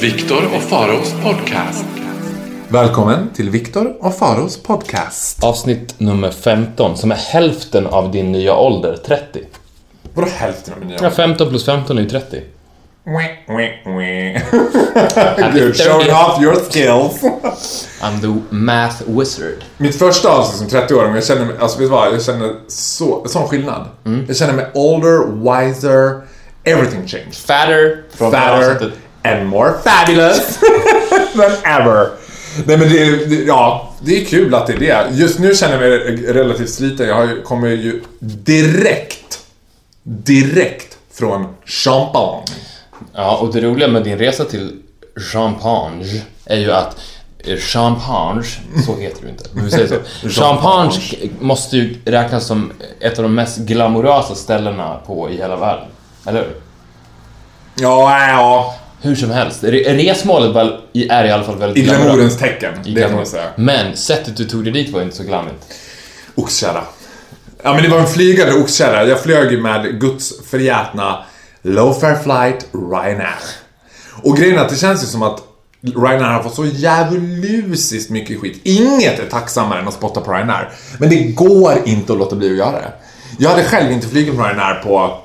[0.00, 1.84] Viktor och Faraos podcast.
[2.68, 5.44] Välkommen till Viktor och Faros podcast.
[5.44, 9.40] Avsnitt nummer 15, som är hälften av din nya ålder, 30.
[10.14, 10.98] Vadå hälften av min nya?
[11.02, 12.42] Ja, 15 plus 15 är ju 30.
[15.52, 17.22] Good, showing off your skills.
[18.00, 19.64] I'm the math wizard.
[19.76, 22.14] Mitt första avsnitt som 30-åring, jag känner mig, alltså vet du vad?
[22.14, 23.86] Jag känner så, sån skillnad.
[24.28, 26.20] Jag känner mig older, wiser,
[26.64, 27.34] everything changed.
[27.34, 28.02] Fatter.
[28.16, 28.92] Från Fatter avsnittet.
[29.36, 30.58] And more fabulous
[31.36, 32.08] than ever.
[32.66, 35.06] Nej men det, är- det, ja, det är kul att det är det.
[35.16, 37.08] Just nu känner jag mig relativt sliten.
[37.08, 39.38] Jag kommer ju direkt,
[40.02, 42.44] direkt från Champagne.
[43.14, 44.82] Ja, och det roliga med din resa till
[45.32, 46.96] Champagne är ju att
[47.38, 48.42] eh, Champagne,
[48.86, 49.86] så heter det inte, men vi säger
[50.22, 50.28] så.
[50.40, 51.00] Champagne
[51.40, 55.88] måste ju räknas som ett av de mest glamorösa ställena på i hela världen.
[56.26, 56.54] Eller hur?
[57.74, 58.74] Ja, ja.
[59.00, 60.56] Hur som helst, re- resmålet
[60.94, 63.44] är i alla fall väldigt I glamourens tecken, I det kan man säga.
[63.56, 65.74] Men sättet du tog dig dit var inte så glammigt.
[66.34, 66.82] Oxkärra.
[67.62, 69.04] Ja men det var en flygande oxkärra.
[69.04, 71.24] Jag flög ju med Guds förgätna
[71.62, 73.38] low fare flight Ryanair.
[74.22, 75.42] Och grejen är att det känns ju som att
[75.82, 78.60] Ryanair har fått så djävulusiskt mycket skit.
[78.64, 80.68] Inget är tacksammare än att spotta på Ryanair.
[80.98, 82.92] Men det går inte att låta bli att göra det.
[83.38, 85.18] Jag hade själv inte flugit med Ryanair på,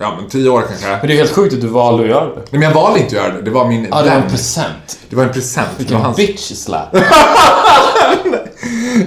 [0.00, 0.88] ja men tio år kanske.
[0.88, 2.34] Men det är helt sjukt att du valde att göra det.
[2.34, 3.42] Nej men jag valde inte att göra det.
[3.42, 4.30] Det var min Ja, det var en vän.
[4.30, 4.98] present.
[5.10, 5.68] Det var en present.
[5.68, 6.16] Det var Vilken hans...
[6.16, 6.88] bitch slap.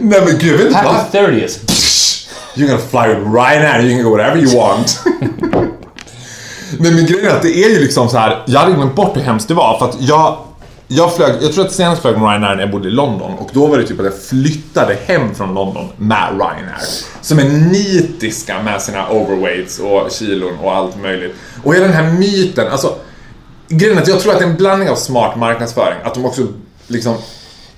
[0.01, 0.93] Nej men gud, jag vet inte vad.
[0.95, 1.59] Happy 30th.
[2.55, 4.99] You're gonna fly with Ryanair, you can go whatever you want.
[6.79, 8.43] Nej men grejen är att det är ju liksom så här.
[8.47, 10.37] jag hade glömt bort hur hemskt det var för att jag
[10.87, 13.49] jag flög, jag tror att senast flög med Ryanair när jag bodde i London och
[13.53, 16.81] då var det typ att jag flyttade hem från London med Ryanair.
[17.27, 21.35] Som är nitiska med sina overweights och kilon och allt möjligt.
[21.63, 22.95] Och hela den här myten, alltså
[23.69, 26.25] Grejen är att jag tror att det är en blandning av smart marknadsföring, att de
[26.25, 26.47] också
[26.87, 27.15] liksom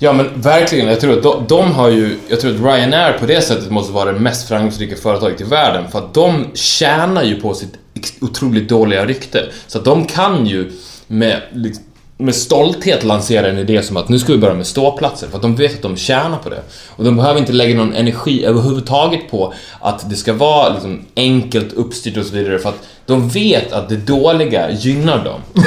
[0.01, 3.25] Ja men verkligen, jag tror att de, de har ju, jag tror att Ryanair på
[3.25, 7.41] det sättet måste vara det mest framgångsrika företaget i världen för att de tjänar ju
[7.41, 7.73] på sitt
[8.21, 9.49] otroligt dåliga rykte.
[9.67, 10.71] Så att de kan ju
[11.07, 11.83] med, liksom,
[12.21, 15.41] med stolthet lansera en idé som att nu ska vi börja med ståplatser för att
[15.41, 16.61] de vet att de tjänar på det.
[16.95, 21.73] Och de behöver inte lägga någon energi överhuvudtaget på att det ska vara liksom enkelt
[21.73, 25.41] uppstyrt och så vidare för att de vet att det dåliga gynnar dem.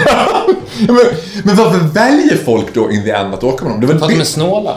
[0.86, 0.96] Men,
[1.44, 3.80] men varför väljer folk då in the end att åka med dem?
[3.80, 4.76] Det var För att de är snåla.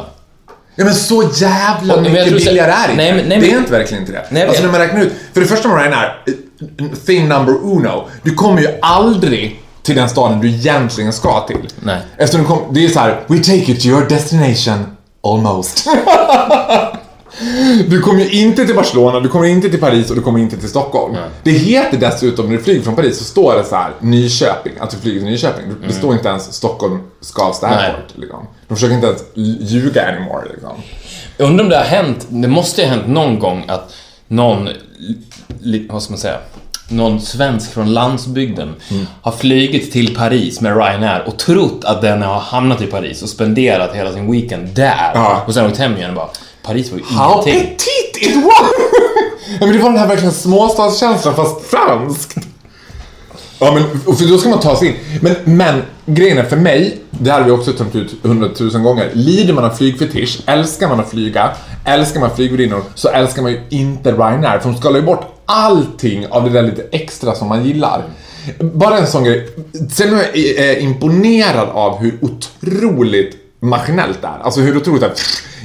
[0.75, 3.03] Ja men så jävla mycket billigare är det inte.
[3.03, 4.25] Nej, men- nej, Det är men- inte verkligen inte det.
[4.31, 8.07] Nej, alltså när man räknar ut, för det första med Ryanair, eh, thing number uno,
[8.23, 11.69] du kommer ju aldrig till den staden du egentligen ska till.
[11.79, 11.99] Nej.
[12.17, 14.85] Eftersom du kom, det är så här: we take you to your destination,
[15.23, 15.87] almost.
[17.87, 20.57] Du kommer ju inte till Barcelona, du kommer inte till Paris och du kommer inte
[20.57, 21.15] till Stockholm.
[21.43, 24.89] Det heter dessutom, när du flyger från Paris så står det så här Nyköping, att
[24.89, 25.65] du flyger till Nyköping.
[25.87, 27.77] Det står inte ens Stockholm Skavsta Mm.
[27.79, 27.87] Nej.
[27.87, 28.17] Airport.
[28.17, 28.47] Liksom.
[28.67, 29.23] De försöker inte ens
[29.71, 30.45] ljuga anymore.
[30.51, 30.69] Liksom.
[31.37, 33.93] Jag undrar om det har hänt, det måste ju ha hänt någon gång att
[34.27, 34.69] någon,
[35.89, 36.37] vad ska man säga,
[36.87, 39.07] någon svensk från landsbygden Mm.
[39.21, 43.29] har flygit till Paris med Ryanair och trott att den har hamnat i Paris och
[43.29, 45.11] spenderat hela sin weekend där.
[45.13, 45.43] Ja.
[45.47, 46.29] Och sen åkt hem igen och bara,
[46.63, 47.75] Paris var ju How ingenting.
[47.77, 48.69] petit it was!
[49.59, 52.37] men det var den här verkligen småstadskänslan fast franskt.
[53.59, 54.95] Ja men för då ska man ta sig in.
[55.21, 59.09] Men, men grejen är för mig, det här har vi också tömt ut hundratusen gånger.
[59.13, 61.49] Lider man av flygfetisch, älskar man att flyga,
[61.85, 66.27] älskar man flygvärdinnor så älskar man ju inte Ryanair för de skalar ju bort allting
[66.27, 68.03] av det där lite extra som man gillar.
[68.59, 69.49] Bara en sån grej.
[69.91, 74.39] Sen är jag eh, imponerad av hur otroligt maskinellt det är.
[74.43, 75.13] Alltså hur otroligt det är.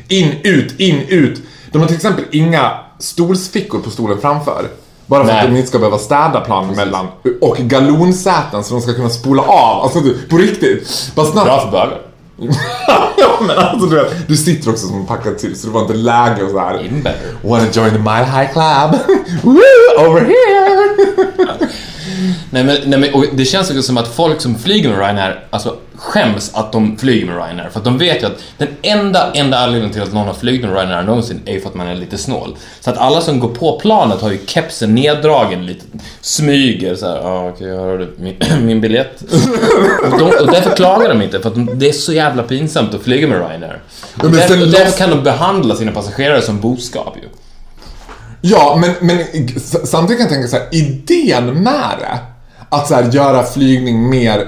[0.09, 1.43] In, ut, in, ut.
[1.73, 4.69] De har till exempel inga stolsfickor på stolen framför.
[5.07, 5.45] Bara för Nej.
[5.45, 7.07] att de inte ska behöva städa planen mellan.
[7.41, 9.83] Och galonsäten så de ska kunna spola av.
[9.83, 11.13] Alltså på riktigt.
[11.15, 11.47] Bara snabbt.
[11.47, 12.10] Bra för bögar.
[13.19, 15.95] ja men alltså du vet, du sitter också som packad till så det var inte
[15.95, 16.91] läge och så här.
[17.43, 19.01] Wanna join the Mile High Club?
[19.43, 20.07] Woo!
[20.07, 20.70] Over here!
[22.51, 25.45] Nej men, nej men och det känns också som att folk som flyger med Ryanair,
[25.51, 27.69] alltså skäms att de flyger med Ryanair.
[27.71, 30.63] För att de vet ju att den enda, enda anledningen till att någon har flugit
[30.63, 32.57] med Ryanair någonsin är ju för att man är lite snål.
[32.81, 35.85] Så att alla som går på planet har ju kepsen neddragen lite,
[36.21, 38.37] smyger såhär, ja ah, okej, okay, har du min,
[38.67, 39.23] min biljett?
[40.13, 42.95] och, de, och därför klagar de inte, för att de, det är så jävla pinsamt
[42.95, 43.81] att flyga med Ryanair.
[44.17, 47.29] Och men därför, och därför kan de behandla sina passagerare som boskap ju.
[48.43, 49.27] Ja, men, men
[49.85, 52.19] samtidigt kan jag tänka så här, idén med det,
[52.71, 54.47] att så här, göra flygning mer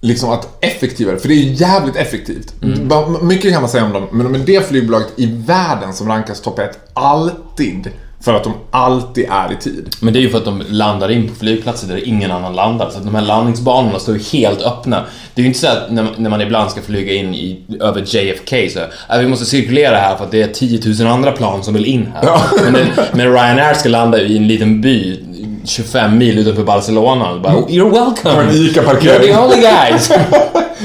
[0.00, 2.54] liksom att effektivare, för det är ju jävligt effektivt.
[2.84, 6.08] Ba- Mycket kan man säga om dem, men de är det flygbolaget i världen som
[6.08, 7.88] rankas topp 1 alltid
[8.20, 9.96] för att de alltid är i tid.
[10.00, 12.90] Men det är ju för att de landar in på flygplatser där ingen annan landar.
[12.90, 15.04] Så att de här landningsbanorna står ju helt öppna.
[15.34, 18.00] Det är ju inte så att när, när man ibland ska flyga in i, över
[18.16, 18.78] JFK så
[19.14, 21.84] äh, vi måste cirkulera här för att det är 10 000 andra plan som vill
[21.86, 22.38] in här.
[22.64, 25.20] Men, det, men Ryanair ska landa i en liten by
[25.64, 27.38] 25 mil utanför Barcelona.
[27.38, 28.34] Bara, You're welcome!
[28.34, 29.26] På en You're ICA-parkering.
[29.26, 30.10] the only guys!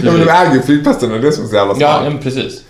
[0.04, 2.14] Ja, men de äger ju flygplatsen det är det som är så jävla ja, smart.
[2.14, 2.62] men precis.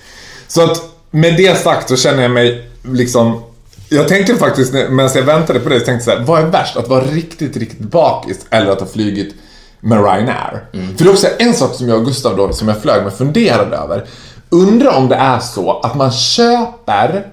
[0.47, 3.41] Så att med det sagt så känner jag mig liksom
[3.89, 6.45] jag tänkte faktiskt medan jag väntade på det, så tänkte jag så här, vad är
[6.47, 6.77] värst?
[6.77, 9.35] Att vara riktigt, riktigt bakis eller att ha flugit
[9.79, 10.63] med Ryanair?
[10.71, 13.13] För det är också en sak som jag och Gustav då, som jag flög med,
[13.13, 14.05] funderade över.
[14.49, 17.27] Undrar om det är så att man köper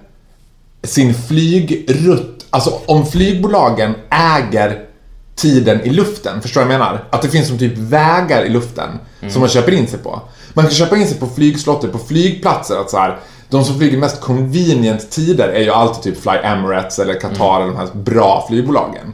[0.85, 4.79] sin flygrutt, alltså om flygbolagen äger
[5.35, 7.05] tiden i luften, förstår du vad jag menar?
[7.11, 8.89] Att det finns som typ vägar i luften
[9.29, 10.21] som man köper in sig på.
[10.55, 13.19] Man kan köpa in sig på flygslottet, på flygplatser, att så här,
[13.49, 17.73] de som flyger mest convenient tider är ju alltid typ Fly Emirates eller Qatar eller
[17.73, 19.13] de här bra flygbolagen.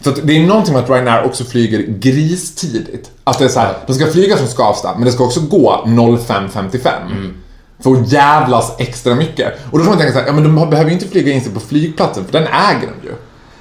[0.00, 3.10] Så det är någonting med att Ryanair också flyger gristidigt.
[3.24, 5.82] Att det är så här, de ska flyga från Skavsta, men det ska också gå
[5.86, 7.32] 05.55.
[7.82, 9.52] För att jävlas extra mycket.
[9.70, 11.40] Och då får man tänka så här, ja men de behöver ju inte flyga in
[11.40, 13.14] sig på flygplatsen, för den äger de ju.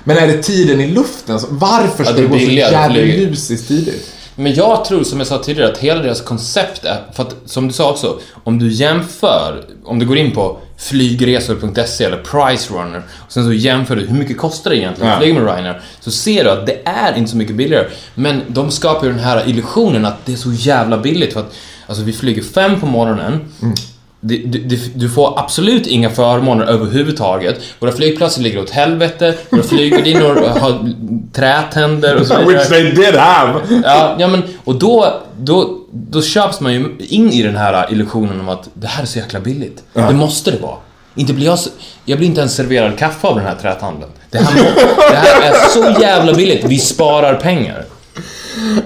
[0.04, 2.72] Men är det tiden i luften, varför ska är det gå så flyga.
[2.72, 4.14] jävligt tidigt?
[4.36, 7.68] Men jag tror, som jag sa tidigare, att hela deras koncept är, för att som
[7.68, 13.32] du sa också, om du jämför, om du går in på flygresor.se eller Pricerunner och
[13.32, 15.20] sen så jämför du hur mycket kostar det egentligen att Ja.
[15.22, 17.88] flyga med Ryanair, så ser du att det är inte så mycket billigare.
[18.16, 21.54] Men de skapar ju den här illusionen att det är så jävla billigt för att,
[21.88, 23.40] alltså vi flyger fem på morgonen,
[24.24, 27.62] Du, du, du får absolut inga förmåner överhuvudtaget.
[27.80, 30.94] Våra flygplatser ligger åt helvete, våra flygvärdinnor har
[31.34, 32.58] trätänder och så vidare.
[32.58, 33.60] Which they did have!
[33.84, 38.40] Ja, ja men och då, då, då köps man ju in i den här illusionen
[38.40, 39.84] om att det här är så jäkla billigt.
[39.94, 40.78] Det måste det vara.
[41.16, 41.60] Inte blir jag,
[42.06, 44.12] jag blir inte ens serverad kaffe av den här träthandeln.
[44.30, 44.70] Det här, må,
[45.10, 47.86] det här är så jävla billigt, vi sparar pengar.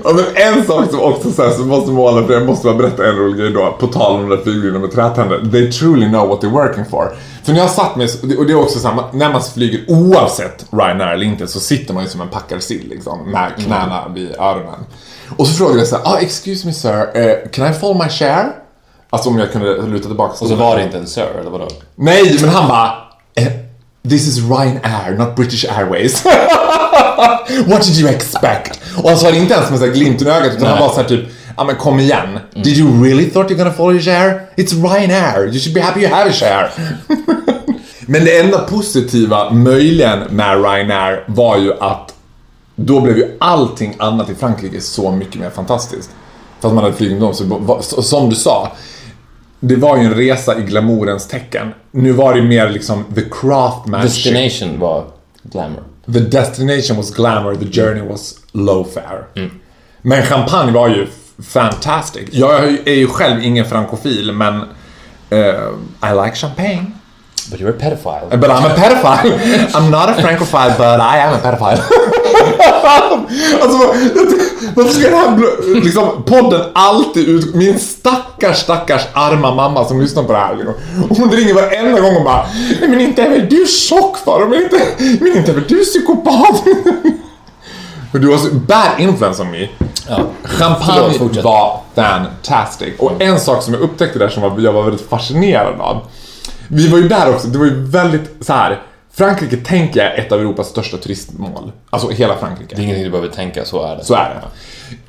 [0.04, 2.78] Ja, men en sak som också så här, som måste måla, för jag måste bara
[2.78, 5.52] berätta en rolig grej då, på tal om den där flyglinjen med trätänder.
[5.52, 7.16] They truly know what they're working for.
[7.44, 10.66] För när jag satt med, och det är också så här, när man flyger oavsett
[10.72, 14.36] Ryanair eller inte så sitter man ju som en packad sill liksom, med knäna vid
[14.40, 14.86] öronen.
[15.38, 18.10] Och så frågade jag så här, ah, excuse me sir, eh, can I fall my
[18.10, 18.52] chair?
[19.10, 21.68] Alltså om jag kunde luta tillbaka Och så var det inte en Sir, eller vadå?
[21.96, 22.94] Nej, men han bara
[23.36, 23.48] eh,
[24.10, 26.24] This is Ryanair, not British Airways.
[27.68, 28.80] What did you expect?
[29.04, 30.88] Och han sa det inte ens med så glimten i ögat utan han Nej.
[30.88, 31.26] var så här typ
[31.58, 32.40] Ja men kom igen.
[32.54, 34.40] Did you really thought you're gonna follow your share?
[34.56, 35.46] It's Ryanair.
[35.48, 36.70] You should be happy you have a share.
[38.06, 42.14] men det enda positiva möjligen med Ryanair var ju att
[42.76, 46.10] då blev ju allting annat i Frankrike så mycket mer fantastiskt.
[46.62, 47.80] För att man hade flugit med dem.
[47.82, 48.72] Så- som du sa,
[49.68, 51.74] det var ju en resa i glamourens tecken.
[51.92, 54.24] Nu var det mer liksom the craftmanship.
[54.34, 55.06] Destination var
[55.44, 55.84] glamour.
[56.14, 59.50] The destination was glamour, the journey was low fare.
[60.02, 61.08] Men champagne var ju
[61.44, 62.24] fantastic.
[62.32, 64.54] Jag är ju- själv ingen frankofil, men
[65.30, 65.70] eh,
[66.12, 66.86] I like champagne.
[67.52, 68.30] But you're a pedophile.
[68.30, 69.38] But I'm a pedophile.
[69.76, 71.80] I'm not a francophile, but I am a pedophile.
[73.62, 73.78] alltså,
[74.76, 77.56] varför ska den här liksom, podden alltid ut...
[77.56, 80.56] Min stackars, stackars arma mamma som lyssnar på det här.
[80.56, 80.74] Liksom.
[81.10, 82.46] Hon ringer varenda gång och bara
[82.80, 84.82] Nej men inte är väl du tjock för men inte,
[85.20, 86.64] men inte är väl du psykopat?
[88.12, 89.68] Men du har så bad influence on me.
[90.10, 90.20] Ja.
[90.44, 92.94] Champagne var fantastic.
[93.00, 96.02] Och en sak som jag upptäckte där som var, jag var väldigt fascinerad av.
[96.68, 98.82] Vi var ju där också, det var ju väldigt så här.
[99.14, 101.72] Frankrike tänker jag är ett av Europas största turistmål.
[101.90, 102.76] Alltså hela Frankrike.
[102.76, 104.04] Det är ingenting du behöver tänka, så är det.
[104.04, 104.42] Så är det.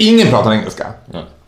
[0.04, 0.86] Ingen pratar engelska.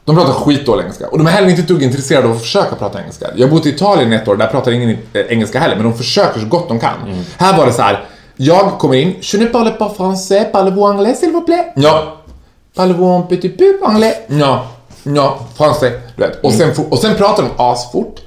[0.05, 1.09] De pratar skitdålig engelska.
[1.09, 3.27] Och de är heller inte ett dugg intresserade av att försöka prata engelska.
[3.37, 5.95] Jag har bott i Italien ett år, där pratar ingen eh, engelska heller, men de
[5.95, 7.25] försöker så gott de kan.
[7.39, 8.05] Här var det så här.
[8.37, 11.73] jag kommer in, Je ne parle pas français, parlez-vous anglais s'il vous plaît?
[11.77, 12.17] Ja.
[12.77, 14.15] Parlez-vous un petit peu anglais?
[14.27, 14.67] Ja.
[15.03, 15.93] Ja, français.
[16.17, 16.45] Du vet.
[16.45, 18.21] Och, sen, fo- och sen pratar de asfort.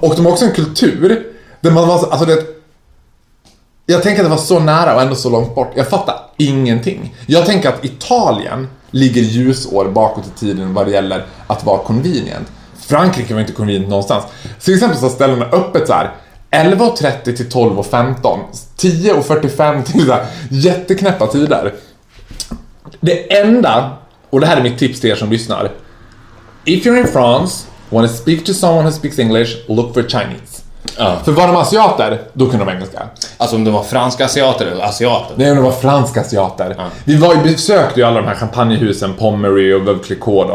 [0.00, 1.26] Och de har också en kultur
[1.60, 2.58] där man var alltså det
[3.90, 5.72] jag tänker att det var så nära och ändå så långt bort.
[5.74, 7.14] Jag fattar ingenting.
[7.26, 12.48] Jag tänker att Italien ligger ljusår bakåt i tiden vad det gäller att vara convenient.
[12.78, 14.24] Frankrike var inte convenient någonstans.
[14.60, 16.14] Till exempel så har ställena öppet så här
[16.50, 18.38] 11.30 till 12.15,
[18.76, 21.74] 10.45 till så här jätteknäppa tider.
[23.00, 23.96] Det enda,
[24.30, 25.72] och det här är mitt tips till er som lyssnar.
[26.64, 30.62] If you're in France, want to speak to someone who speaks English, look for Chinese.
[30.96, 31.16] Ja.
[31.24, 33.02] För var de asiater, då kunde de engelska.
[33.36, 35.34] Alltså om det var franska asiater eller asiater.
[35.36, 36.76] Nej, det var franska asiater.
[37.04, 40.50] Vi var ju, besökte ju alla de här champagnehusen, Pommery och Veuve Clicquot.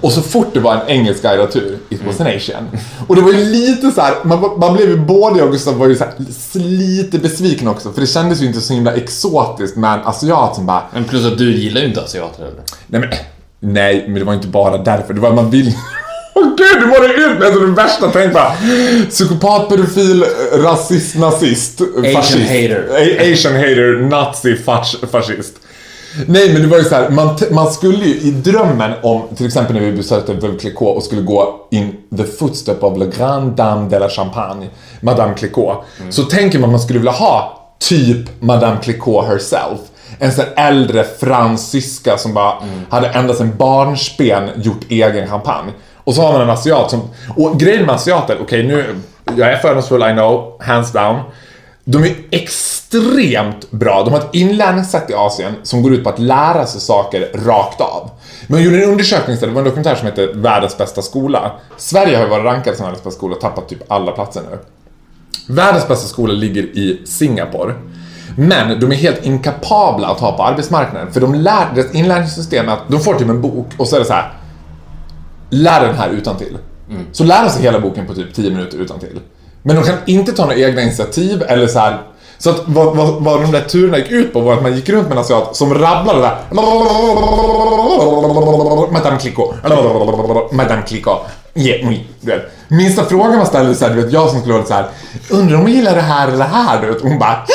[0.00, 2.68] Och så fort det var en engelsk guidatur, it was an Asian.
[3.08, 5.74] Och det var ju lite så här, man, man blev ju både jag och Gustav
[5.74, 6.12] var ju så här,
[6.58, 7.92] lite besviken också.
[7.92, 11.26] För det kändes ju inte så himla exotiskt med en asiat som bara, Men plus
[11.26, 12.62] att du gillar ju inte asiater eller?
[12.86, 13.10] nej men,
[13.72, 15.14] nej, men det var inte bara därför.
[15.14, 15.74] Det var man vill
[16.34, 18.52] Åh gud, du målade ut som det värsta tänkbara.
[19.10, 21.80] Psykopat, pedofil, rasist, nazist,
[22.14, 22.38] fascist.
[22.38, 22.88] hater.
[22.90, 25.54] A- Asian hater, nazi, fas- fascist.
[26.26, 29.46] Nej men det var ju så här, man, man skulle ju i drömmen om, till
[29.46, 33.54] exempel när vi besökte Veuve Clicquot och skulle gå in the footstep of la grande
[33.62, 34.68] dame de la champagne,
[35.00, 35.84] Madame Clicquot.
[36.10, 37.58] Så tänker man att man skulle vilja ha
[37.88, 39.78] typ Madame Clicquot herself.
[40.18, 42.54] En sån äldre fransyska som bara
[42.90, 45.72] hade ända sedan barnsben gjort egen champagne.
[46.04, 47.00] Och så har man en asiat som,
[47.36, 49.00] och grejen med asiater, okej nu,
[49.36, 51.20] jag är fördomsfull I know, hands down.
[51.84, 54.02] De är extremt bra.
[54.04, 57.80] De har ett inlärningssätt i Asien som går ut på att lära sig saker rakt
[57.80, 58.10] av.
[58.46, 61.52] Men jag gjorde en undersökning, det var en dokumentär som heter Världens bästa skola.
[61.76, 64.58] Sverige har ju varit rankad som världens bästa skola och tappat typ alla platser nu.
[65.54, 67.74] Världens bästa skola ligger i Singapore.
[68.36, 71.12] Men de är helt inkapabla att ha på arbetsmarknaden.
[71.12, 74.00] För de lär, deras inlärningssystem är att de får typ en bok och så är
[74.00, 74.32] det så här.
[75.54, 76.58] Lär den här utan till.
[77.12, 79.20] Så lär de sig hela boken på typ 10 minuter utan till.
[79.62, 81.98] Men de kan inte ta några egna initiativ eller så här.
[82.38, 84.88] Så att vad, vad, vad de där turerna gick ut på var att man gick
[84.88, 86.36] runt med en asiat som rabblade där.
[88.92, 89.54] Madame Clicquot.
[90.52, 91.18] Madame Clicquot.
[91.54, 92.06] Yeah, oui.
[92.20, 92.42] Vet.
[92.68, 94.86] Minsta frågan man ställde så här, du vet jag som skulle vara så här.
[95.30, 96.80] Undrar om hon gillar det här eller det här?
[96.80, 97.02] Du vet.
[97.02, 97.46] Hon bara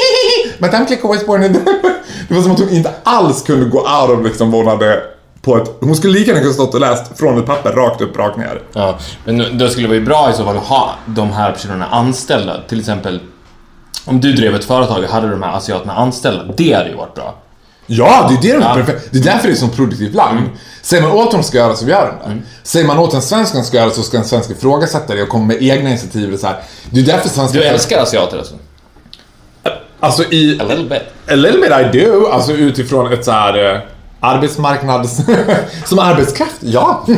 [0.58, 1.52] Madame Clicquot was born in
[2.28, 5.02] Det var som att hon inte alls kunde gå out of liksom vad hon hade
[5.42, 5.70] på ett...
[5.80, 8.62] Hon skulle lika gärna kunna stått och läst från ett papper rakt upp, rakt ner.
[8.72, 11.86] Ja, men då skulle det vara bra i så fall att ha de här personerna
[11.86, 12.60] anställda.
[12.68, 13.20] Till exempel,
[14.04, 16.44] om du drev ett företag och hade de här asiaterna anställda.
[16.56, 17.34] Det hade ju varit bra.
[17.86, 18.74] Ja, det är det de Ja.
[18.74, 19.08] perfekt.
[19.12, 20.40] Det är därför det är ett produktivt land.
[20.82, 22.42] Säger man åt dem ska göra så gör de det.
[22.62, 25.28] Säger man åt en svensk att ska göra så ska en svensk ifrågasätta det och
[25.28, 26.34] komma med egna initiativ.
[26.34, 26.56] Och så här.
[26.90, 27.58] Det är därför svenska...
[27.58, 28.54] Du älskar asiater alltså?
[30.00, 30.60] Alltså i...
[30.60, 31.02] A little bit.
[31.28, 32.26] A little bit I do.
[32.26, 33.86] Alltså utifrån ett så här...
[34.20, 35.20] Arbetsmarknads...
[35.84, 37.06] som arbetskraft, ja.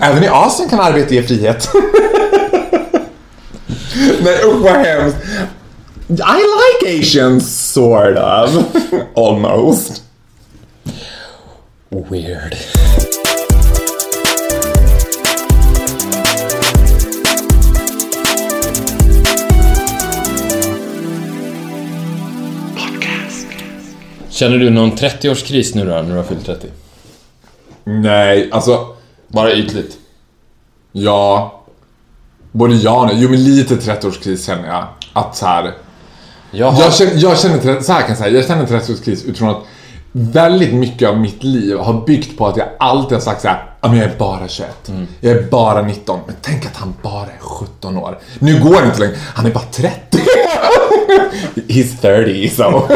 [0.00, 1.68] Även i Asien kan arbete ge frihet.
[4.22, 5.16] Nej usch vad hemskt.
[6.08, 8.64] I like Asians, sort of.
[9.14, 10.02] Almost.
[11.88, 12.56] Weird.
[24.32, 26.66] Känner du någon 30-årskris nu då, när du har fyllt 30?
[27.84, 28.86] Nej, alltså...
[29.28, 29.96] Bara ytligt.
[30.92, 31.62] Ja.
[32.52, 33.16] Både ja och nej.
[33.18, 34.86] Jo men lite 30-årskris känner jag.
[35.12, 35.72] Att så här.
[36.50, 36.82] Jag har...
[36.82, 39.62] Jag känner, jag känner, så här kan jag säga, jag känner 30-årskris utifrån att
[40.12, 43.64] väldigt mycket av mitt liv har byggt på att jag alltid har sagt så här,
[43.80, 44.92] "Ja, men jag är bara 21.
[45.20, 46.20] Jag är bara 19.
[46.26, 48.18] Men tänk att han bara är 17 år.
[48.38, 49.16] Nu går det inte längre.
[49.34, 50.18] Han är bara 30.
[51.68, 52.88] He's 30 so.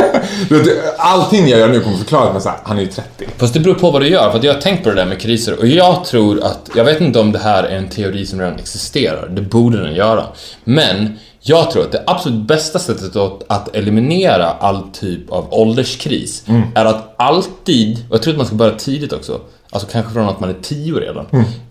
[0.98, 3.26] Allting jag gör nu kommer förklaras med så här, han är ju 30.
[3.36, 5.06] Fast det beror på vad du gör, för att jag har tänkt på det där
[5.06, 8.26] med kriser och jag tror att, jag vet inte om det här är en teori
[8.26, 10.24] som redan existerar, det borde den göra.
[10.64, 16.44] Men jag tror att det absolut bästa sättet att, att eliminera all typ av ålderskris
[16.74, 20.28] är att alltid, och jag tror att man ska börja tidigt också, alltså kanske från
[20.28, 21.26] att man är 10 redan,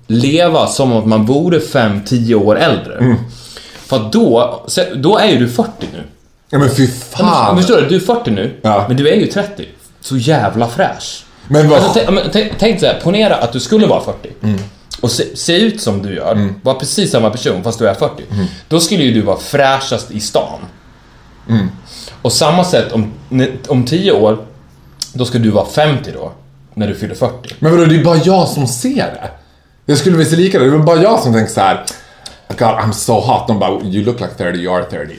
[0.08, 3.18] leva som om man vore 5-10 år äldre.
[3.86, 4.62] För att då,
[4.96, 6.04] då är ju du 40 nu.
[6.50, 6.90] Ja men fy Ja,
[7.24, 7.58] men, fan.
[7.58, 7.88] förstår du?
[7.88, 8.86] Du är 40 nu, Ja.
[8.88, 9.68] men du är ju 30.
[10.02, 11.26] Så jävla fräsch.
[11.48, 11.80] Men vad...
[11.80, 14.30] Alltså, tänk- men tänk, tänk så här, ponera att du skulle vara 40
[15.02, 18.24] och se, se ut som du gör, vara precis samma person fast du är 40.
[18.68, 20.60] Då skulle ju du vara fräschast i stan.
[22.22, 23.12] Och samma sätt om,
[23.68, 24.38] om 10 år,
[25.14, 26.32] då ska du vara 50 då,
[26.74, 27.56] när du fyller 40.
[27.60, 29.30] Men vadå, det är bara jag som ser det.
[29.86, 31.86] Jag skulle väl se likadant Det är bara jag som tänker så här.
[32.48, 33.48] God, I'm so hot.
[33.48, 35.16] De bara, you look like 30, you are 30.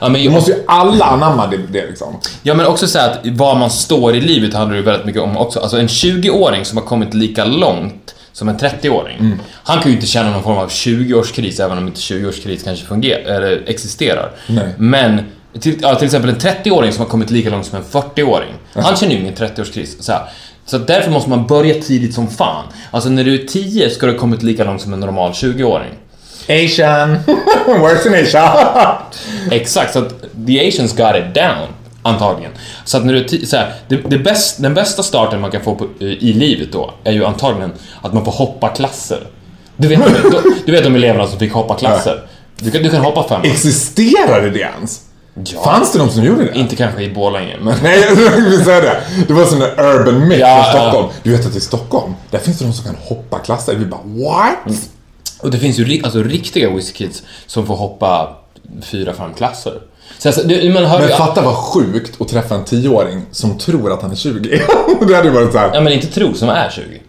[0.00, 2.20] Ja, men, Då måste ju alla anamma det, det liksom.
[2.42, 5.06] Ja men också så här att var man står i livet handlar det ju väldigt
[5.06, 5.60] mycket om också.
[5.60, 9.38] Alltså en 20-åring som har kommit lika långt som en 30-åring.
[9.52, 13.24] Han kan ju inte känna någon form av 20-årskris även om inte 20-årskris kanske fungerar,
[13.24, 14.30] eller existerar.
[14.46, 14.74] Nej.
[14.78, 15.20] Men
[15.60, 18.52] Till, ja, till exempel en 30-åring som har kommit lika långt som en 40-åring.
[18.72, 19.96] Han känner ju ingen 30-årskris.
[20.00, 20.22] Så, här.
[20.66, 22.64] så därför måste man börja tidigt som fan.
[22.90, 25.92] Alltså när du är 10 ska du ha kommit lika långt som en normal 20-åring.
[26.50, 27.18] Asian.
[27.66, 28.98] Works in Asia.
[29.50, 30.14] Exakt, så att
[30.46, 31.68] the Asians got it down.
[32.02, 32.52] Antagligen.
[32.84, 35.74] Så att när du så här, det, det bäst, den bästa starten man kan få
[35.74, 39.26] på, i livet då är ju antagligen att man får hoppa klasser.
[39.76, 42.26] Du vet, du, du vet de eleverna som fick hoppa klasser?
[42.56, 43.40] Du kan, du kan hoppa fem.
[43.44, 45.00] Existerade det ens?
[45.34, 45.62] Ja.
[45.64, 46.58] Fanns det de som gjorde det?
[46.58, 47.74] Inte kanske i Borlänge, men...
[47.82, 48.04] Nej,
[48.50, 49.00] vill säga det.
[49.28, 51.08] Det var sån där urban myth Ja, från Stockholm.
[51.22, 53.74] Du vet att i Stockholm, där finns det de som kan hoppa klasser.
[53.74, 54.74] Vi bara, what?
[55.40, 58.36] Och det finns ju alltså, riktiga whiskkids som får hoppa
[58.82, 59.72] fyra, fem klasser.
[60.18, 61.14] Så alltså, det, man hör Men ju...
[61.14, 64.62] fatta vad sjukt att träffa en tioåring som tror att han är 20.
[65.08, 65.70] det hade ju varit såhär.
[65.74, 67.00] Ja, men inte tro, som är 20.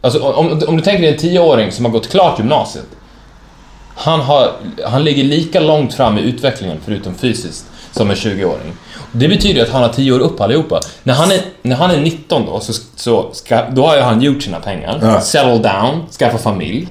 [0.00, 2.86] Alltså, om, om du tänker dig en tioåring som har gått klart gymnasiet.
[3.94, 4.52] Han, har,
[4.86, 8.72] han ligger lika långt fram i utvecklingen, förutom fysiskt, som en 20-åring.
[9.12, 10.80] Det betyder att han har 10 år upp allihopa.
[11.02, 14.22] När han är, när han är 19 då, så, så ska, då har ju han
[14.22, 15.20] gjort sina pengar, Ja.
[15.20, 16.88] settle down, skaffa familj.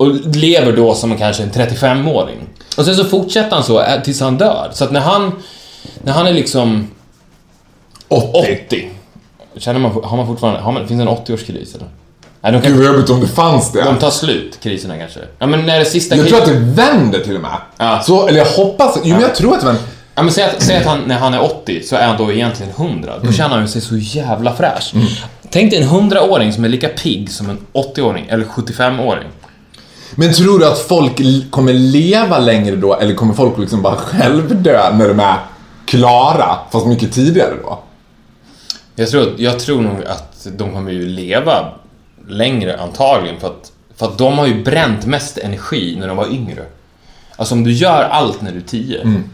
[0.00, 2.38] Och lever då som kanske en 35-åring.
[2.76, 4.70] Och sen så fortsätter han så tills han dör.
[4.72, 5.32] Så att när han,
[6.02, 6.90] när han är liksom
[8.08, 8.58] 80.
[8.66, 8.90] 80.
[9.56, 11.88] Känner man, har man fortfarande, har man, finns det en 80-årskris eller?
[12.40, 13.84] Nej, de, Gud kan, vad jobbigt om det fanns det.
[13.84, 15.20] de tar slut, kriserna kanske.
[15.38, 17.56] Ja men när det sista Jag tror att det vänder till och med.
[17.76, 18.02] Ja.
[18.02, 18.98] Så, eller jag hoppas.
[19.04, 19.84] Jo men jag tror att det vänder.
[20.14, 22.32] Ja men säg att, säg att han, när han är 80 så är han då
[22.32, 23.14] egentligen 100.
[23.14, 23.26] Mm.
[23.26, 24.94] Då känner han sig så jävla fräsch.
[25.50, 29.28] Tänk dig en 100-åring som är lika pigg som en 80-åring eller 75-åring.
[30.14, 34.92] Men tror du att folk kommer leva längre då eller kommer folk liksom bara självdö
[34.96, 35.36] när de är
[35.84, 37.78] klara fast mycket tidigare då?
[38.94, 41.72] Jag tror, jag tror nog att de kommer ju leva
[42.28, 46.26] längre antagligen för att, för att de har ju bränt mest energi när de var
[46.26, 46.62] yngre.
[47.36, 49.24] Alltså om du gör allt när du är 10, Mm.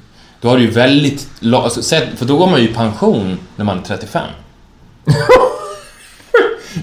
[0.40, 1.82] då har du ju väldigt alltså,
[2.16, 4.22] för då går man ju i pension när man är 35.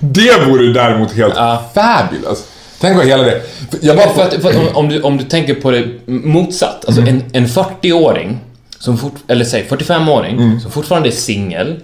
[0.02, 1.64] Det vore däremot helt Ja.
[1.76, 2.48] fabulous.
[2.84, 3.42] Tänk vad hela det...
[3.72, 4.10] för Jag bara...
[4.10, 7.48] För att, för att om, du, om du tänker på det motsatt, alltså en, en
[7.48, 8.40] 40-åring,
[8.80, 11.80] som fort, eller säg 45-åring, som fortfarande är singel,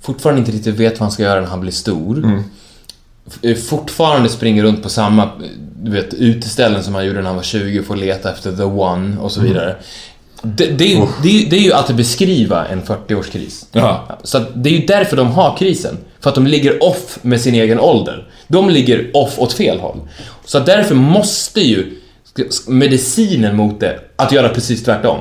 [0.00, 2.42] fortfarande inte riktigt vet vad han ska göra när han blir stor,
[3.44, 5.28] f- fortfarande springer runt på samma
[5.82, 8.62] du vet, uteställen som han gjorde när han var 20 och får leta efter the
[8.62, 9.76] one och så vidare.
[10.42, 13.64] Det, det, är ju, det, det är ju att beskriva en 40-årskris.
[13.72, 14.18] Ja.
[14.22, 15.96] Så att det är ju därför de har krisen.
[16.20, 18.28] För att de ligger off med sin egen ålder.
[18.48, 20.00] De ligger off åt fel håll.
[20.44, 21.92] Så därför måste ju
[22.66, 25.18] medicinen mot det att göra precis tvärtom.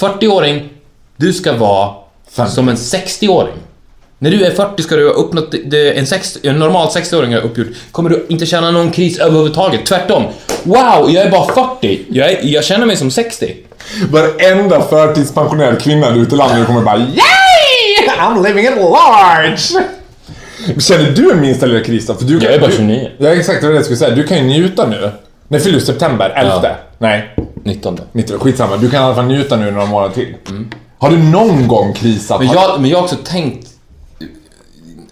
[0.00, 0.68] 40-åring,
[1.16, 1.90] du ska vara
[2.30, 2.52] Femtio.
[2.54, 3.54] som en 60-åring.
[4.18, 7.34] När du är 40 ska du ha uppnått det- det en, 60, en normal 60-åring
[7.34, 7.66] har uppgjort.
[7.92, 9.86] Kommer du inte känna någon kris överhuvudtaget.
[9.86, 10.22] Tvärtom.
[10.62, 12.00] Wow, jag är bara 40.
[12.10, 13.56] Jag, är, jag känner mig som 60.
[14.10, 18.08] Varenda förtidspensionerad kvinna ute i landet kommer bara Yay!
[18.20, 19.86] I'm living at large!
[20.78, 22.14] Känner du en minsta lilla kris då?
[22.14, 23.10] För du, Jag är bara du- 29.
[23.18, 24.14] Ja exakt, det var det jag skulle säga.
[24.14, 25.10] Du kan ju njuta nu.
[25.48, 25.84] När fyller du?
[25.84, 26.32] September?
[26.36, 26.60] 11?
[26.62, 26.74] Ja.
[26.98, 27.98] Nej, 19.
[28.12, 28.38] 19.
[28.38, 28.76] Skitsamma.
[28.76, 30.34] Du kan i alla fall njuta nu några månader till.
[30.98, 32.40] Har du någon gång krisat?
[32.40, 33.68] Men jag, men jag har också tänkt...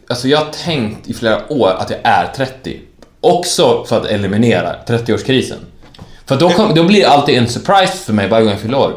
[0.09, 2.81] Alltså jag har tänkt i flera år att jag är 30.
[3.21, 5.57] Också för att eliminera 30-årskrisen.
[6.27, 8.79] För då, kom, då blir det alltid en surprise för mig varje gång jag fyller
[8.79, 8.95] år.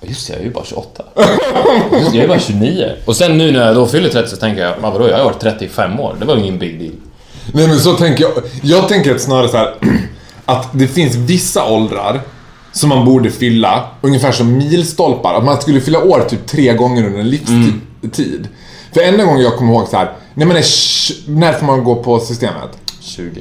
[0.00, 1.04] Ja, Just det, jag är ju bara 28.
[1.92, 2.92] Just det, jag är bara 29.
[3.04, 5.24] Och sen nu när jag då fyller 30 så tänker jag, "Men vadå, jag har
[5.24, 6.16] varit 35 år.
[6.20, 6.92] Det var ju ingen big deal.
[7.54, 8.32] Nej men så tänker jag.
[8.62, 9.74] Jag tänker att snarare så här
[10.44, 12.20] att det finns vissa åldrar
[12.72, 15.34] som man borde fylla, ungefär som milstolpar.
[15.34, 18.48] Att man skulle fylla år typ tre gånger under en livstid.
[18.94, 20.64] För enda gången jag kommer ihåg så här, nej men är
[21.30, 22.70] när får man gå på systemet?
[23.00, 23.40] 20.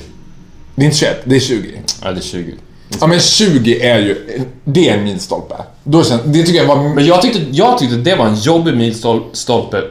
[0.76, 1.82] Det är inte 21, det är 20.
[2.06, 2.54] Eller 20.
[3.02, 5.56] Ja men 20 är ju, det är en milstolpe.
[5.84, 6.84] Då känns, det tycker jag var...
[6.96, 9.82] Men jag tyckte, jag tyckte det var en jobbig milstolpe.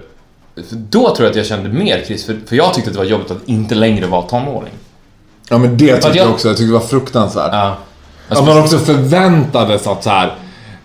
[0.69, 3.03] För Då tror jag att jag kände mer kris, för, för jag tyckte att det
[3.03, 4.73] var jobbigt att inte längre vara tonåring.
[5.49, 7.51] Ja men det tyckte jag- jag också, jag tyckte det var fruktansvärt.
[7.53, 7.77] Ja.
[8.29, 10.35] Att man också förväntades att så här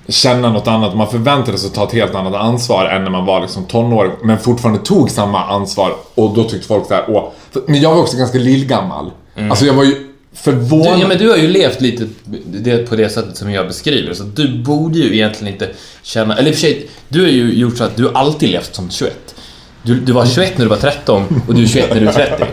[0.08, 0.96] känna något annat.
[0.96, 4.12] Man förväntades att ta ett helt annat ansvar än när man var liksom tonåring.
[4.24, 5.96] Men fortfarande tog samma ansvar.
[6.16, 7.30] Och då tyckte folk så här, åh.
[7.68, 9.12] Men jag var också ganska lillgammal.
[9.50, 10.96] Alltså jag var ju förvånad.
[10.96, 12.08] Du, ja, men du har ju levt lite
[12.46, 15.70] det, på det sättet som jag beskriver, så du borde ju egentligen inte
[16.04, 16.38] känna...
[16.38, 18.90] Eller i och för sig, du har ju gjort så att du alltid levt som
[18.92, 19.36] 21.
[19.84, 22.14] Du, du var 21 när du var 13 och du är 21 när du är
[22.14, 22.46] 30.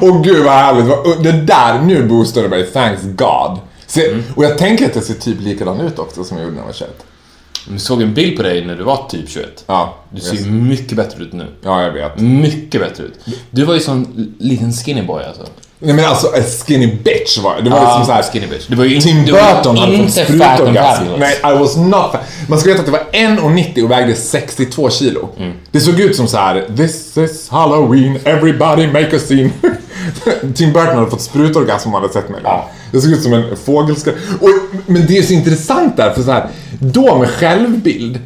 [0.00, 1.22] Åh gud vad härligt.
[1.24, 2.64] Det där, nu boostar det mig.
[2.66, 3.58] Thanks God.
[3.86, 4.22] Se, Mm.
[4.36, 6.66] Och jag tänker att jag ser typ likadan ut också som jag gjorde när jag
[6.66, 6.90] var 21.
[7.68, 9.64] Du såg en bild på dig när du var typ 21.
[9.66, 10.46] Ja, Du ser yes.
[10.46, 11.46] mycket bättre ut nu.
[11.62, 12.20] ja jag vet.
[12.20, 13.14] Mycket bättre ut.
[13.50, 15.46] Du var ju sån liten skinny boy alltså.
[15.84, 17.70] Nej men alltså, a skinny bitch var det.
[17.70, 18.22] Var Ja, liksom såhär...
[18.22, 18.66] skinny bitch.
[18.68, 21.04] Det var ju Tim Burton hade fått sprutorgasm.
[21.18, 22.20] Nej, I was not fat.
[22.48, 25.28] Man ska veta att det var 1,90 och vägde 62 kilo.
[25.38, 25.52] Mm.
[25.70, 29.50] Det såg ut som så här: This is Halloween, everybody make a scene.
[30.54, 32.40] Tim Burton hade fått sprutorgasm om han hade sett mig.
[32.92, 34.14] Det såg ut som en fågelskräck.
[34.86, 36.46] Men det är så intressant där, för så här,
[36.78, 38.18] då med självbild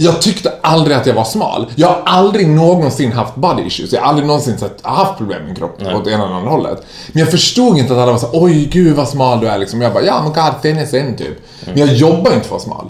[0.00, 1.66] jag tyckte aldrig att jag var smal.
[1.74, 3.92] Jag har aldrig någonsin haft body issues.
[3.92, 6.86] Jag har aldrig någonsin sett, haft problem med min kropp åt ena eller andra hållet.
[7.12, 9.80] Men jag förstod inte att alla var så oj gud vad smal du är liksom.
[9.82, 11.38] Jag bara, ja men god thin in typ.
[11.66, 12.86] Men jag jobbar inte för att vara smal.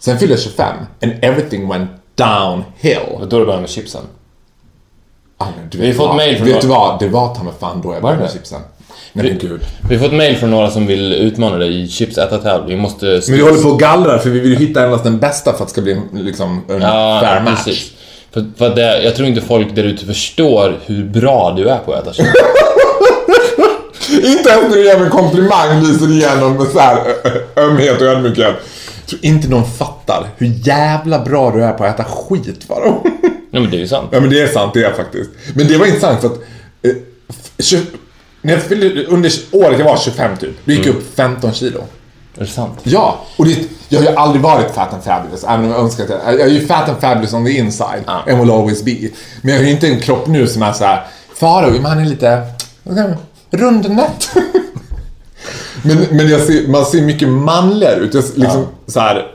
[0.00, 0.66] Sen fyllde jag 25
[1.02, 3.14] and everything went downhill.
[3.20, 4.02] Och då det började med chipsen.
[5.38, 6.98] Men du Vi har vet fått mail från Vet du vad?
[6.98, 8.60] Det var ta mig fan då jag började med chipsen.
[9.12, 9.60] Nej men gud.
[9.88, 12.76] Vi har fått mail från några som vill utmana dig i chipsätartävling.
[12.76, 13.06] Vi måste...
[13.06, 15.68] Men vi håller på och gallrar för vi vill hitta endast den bästa för att
[15.68, 17.64] det ska bli en, liksom, en Ja, fair match.
[17.64, 17.90] precis.
[18.32, 21.92] För, för det, jag tror inte folk där ute förstår hur bra du är på
[21.92, 22.28] att äta chips.
[24.12, 26.98] Inte ens när du ger mig en komplimang lyser igenom med så här
[27.56, 28.54] ömhet och ödmjukhet.
[29.00, 33.02] Jag tror inte någon fattar hur jävla bra du är på att äta skit Faro.
[33.50, 34.08] Nej men det är ju sant.
[34.12, 35.30] Ja men det är sant, det är faktiskt.
[35.54, 36.38] Men det var intressant för att
[36.82, 36.90] eh,
[38.42, 41.84] när jag fyllde, under året jag var 25 typ, då gick jag upp 15 kilo.
[42.36, 42.78] Är det sant?
[42.82, 46.04] Ja, och det, jag har ju aldrig varit fat and fabulous, även om jag önskar
[46.04, 46.20] att jag...
[46.34, 48.22] Jag är ju fat and fabulous on the inside, Ja.
[48.28, 48.96] and will always be.
[49.42, 51.06] Men jag har ju inte en kropp nu som är så här.
[51.34, 52.42] Farao, men han är lite...
[53.50, 54.30] Rundnätt.
[55.82, 58.14] men men ser, man ser mycket manligare ut.
[58.14, 59.26] Jag, liksom, så här,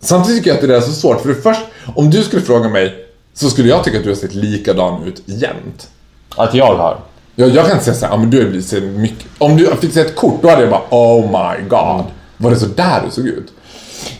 [0.00, 1.60] samtidigt tycker jag att det där är så svårt, för först,
[1.94, 2.94] om du skulle fråga mig
[3.34, 5.88] så skulle jag tycka att du har sett likadan ut jämt.
[6.36, 6.98] Att jag har?
[7.34, 9.26] Jag, jag kan inte säga såhär, ja men du så mycket...
[9.38, 12.04] Om du fick se ett kort, då hade jag bara oh my god.
[12.36, 13.52] Var det så där du såg ut?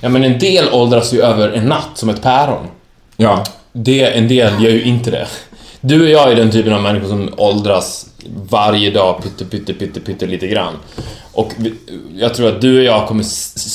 [0.00, 2.66] Ja men en del åldras ju över en natt som ett päron.
[3.16, 3.44] Ja.
[3.72, 5.26] Det, en del gör ju inte det.
[5.80, 8.06] Du och jag är den typen av människor som åldras
[8.48, 10.74] varje dag pytte, pytte, pytte, pytte lite grann.
[11.32, 11.74] Och vi,
[12.16, 13.24] jag tror att du och jag kommer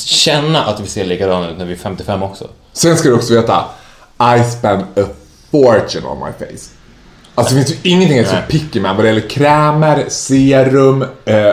[0.06, 2.48] känna att vi ser likadana ut när vi är 55 också.
[2.72, 3.64] Sen ska du också veta,
[4.38, 5.04] I spend a
[5.50, 6.70] fortune on my face.
[7.38, 11.02] Alltså det finns ju ingenting jag är så picky med vad det gäller krämer, serum,
[11.24, 11.52] eh,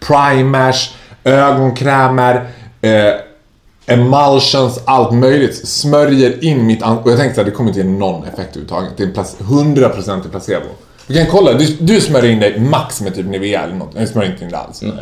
[0.00, 2.46] primers, ögonkrämer,
[2.80, 3.12] eh,
[3.86, 5.68] emulsions, allt möjligt.
[5.68, 8.90] Smörjer in mitt an- Och jag tänkte såhär, det kommer inte ge någon effekt överhuvudtaget.
[8.96, 10.66] Det är en plac- 100% i placebo.
[11.06, 13.90] Du kan kolla, du, du smörjer in dig max med typ Nivea eller något.
[13.94, 14.82] Jag smörjer inte in det alls.
[14.82, 14.92] Nej.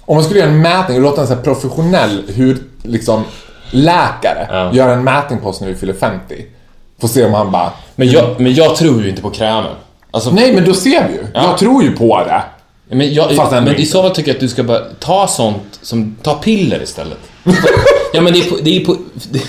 [0.00, 3.24] Om man skulle göra en mätning och låta en här professionell hud, liksom,
[3.70, 4.72] läkare Ja.
[4.72, 6.46] göra en mätning på oss när vi fyller 50.
[7.04, 7.72] Får se om han bara...
[7.96, 9.72] Men jag, men jag tror ju inte på krämen.
[10.10, 11.26] Alltså, Nej, men då ser vi ju.
[11.34, 11.42] Ja.
[11.42, 12.42] Jag tror ju på det.
[12.96, 16.16] Men, jag, men i så fall tycker jag att du ska bara ta sånt som,
[16.22, 17.18] ta piller istället.
[18.12, 18.96] ja men det är, på, det är på,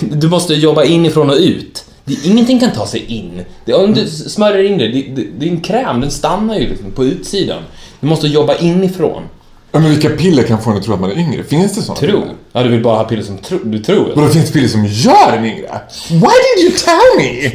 [0.00, 1.84] du måste jobba inifrån och ut.
[2.04, 3.44] Det, ingenting kan ta sig in.
[3.64, 7.04] Det, om du smörjer in det, det, det, en kräm, den stannar ju liksom på
[7.04, 7.62] utsidan.
[8.00, 9.22] Du måste jobba inifrån.
[9.76, 11.44] Ja, men vilka piller kan få en att tro att man är yngre?
[11.44, 11.98] Finns det såna?
[11.98, 12.20] Tro.
[12.20, 12.34] piller?
[12.52, 14.12] Ja, du vill bara ha piller som tro, du tror.
[14.14, 15.80] Vadå, finns det piller som gör en yngre?
[16.10, 17.50] Why did you tell me?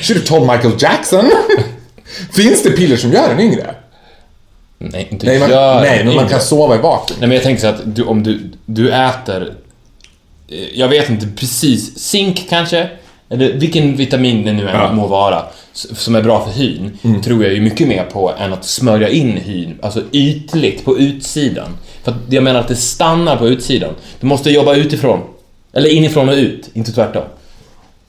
[0.00, 1.30] Should have told Michael Jackson.
[2.32, 3.74] finns det piller som gör en yngre?
[4.78, 7.16] Nej, inte Nej, man, gör nej men man kan sova i vakuum.
[7.20, 9.54] Nej men jag tänker så att du, om du, du äter,
[10.74, 12.90] jag vet inte precis, zink kanske?
[13.28, 14.92] Eller vilken vitamin det nu än Ja.
[14.92, 18.64] må vara, som är bra för hyn, tror jag ju mycket mer på än att
[18.64, 21.76] smörja in hyn, alltså ytligt på utsidan.
[22.02, 23.94] För att jag menar att det stannar på utsidan.
[24.20, 25.20] Du måste jobba utifrån.
[25.72, 27.22] Eller inifrån och ut, inte tvärtom.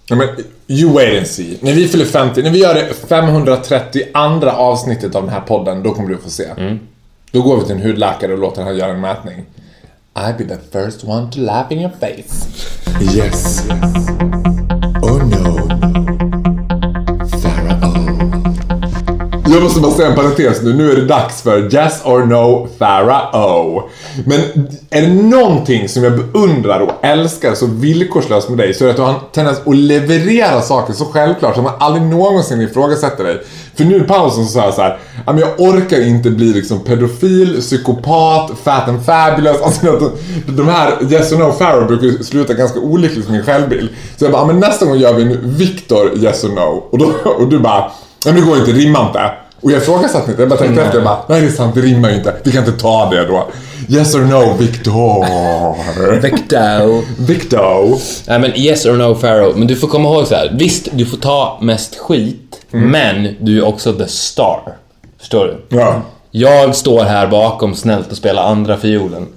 [0.09, 0.27] Ja, men
[0.67, 1.57] you wait and see.
[1.61, 5.83] När vi fyller 50, när vi gör det 530 andra avsnittet av den här podden,
[5.83, 6.45] då kommer du få se.
[7.31, 9.45] Då går vi till en hudläkare och låter han göra en mätning.
[10.13, 12.47] I'll be the first one to laugh in your face.
[13.15, 13.67] Yes.
[13.67, 14.66] Pharaoh.
[15.01, 15.27] Oh,
[19.57, 20.73] jag måste bara säga en parentes nu.
[20.73, 23.83] Nu är det dags för Yes or No Pharaoh.
[24.25, 24.39] Men
[24.89, 28.91] är det någonting som jag beundrar och älskar så villkorslöst med dig så är det
[28.91, 32.61] att du har en tendens att leverera saker så självklart som att man aldrig någonsin
[32.61, 33.43] ifrågasätter dig.
[33.77, 36.53] För nu i pausen så sa jag så här, "Ja, men jag orkar inte bli
[36.53, 39.61] liksom pedofil, psykopat, fat and fabulous.
[39.61, 40.11] Alltså
[40.47, 43.89] de, här Yes or No Pharaoh brukar ju sluta ganska olyckligt med min självbild.
[44.17, 46.83] Så jag bara, men nästa gång gör vi en Viktor Yes or No.
[46.91, 47.91] Och, då, och du bara,
[48.25, 49.31] Nej men det går inte, rimma inte.
[49.61, 51.81] Och jag ifrågasatte inte, jag bara tänkte efter, jag bara, nej det är sant, det
[51.81, 52.33] rimmar ju inte.
[52.43, 53.47] Vi kan inte ta det då.
[53.89, 55.25] Yes or no, Victor.
[56.21, 57.03] Vecto.
[57.19, 57.99] Victor.
[58.27, 59.55] Nej men yes or no Pharaoh.
[59.57, 60.55] Men du får komma ihåg så här.
[60.59, 64.59] visst du får ta mest skit, men du är också the star.
[65.19, 65.77] Förstår du?
[65.77, 66.01] Ja.
[66.31, 69.27] Jag står här bakom snällt och spelar andra fiolen.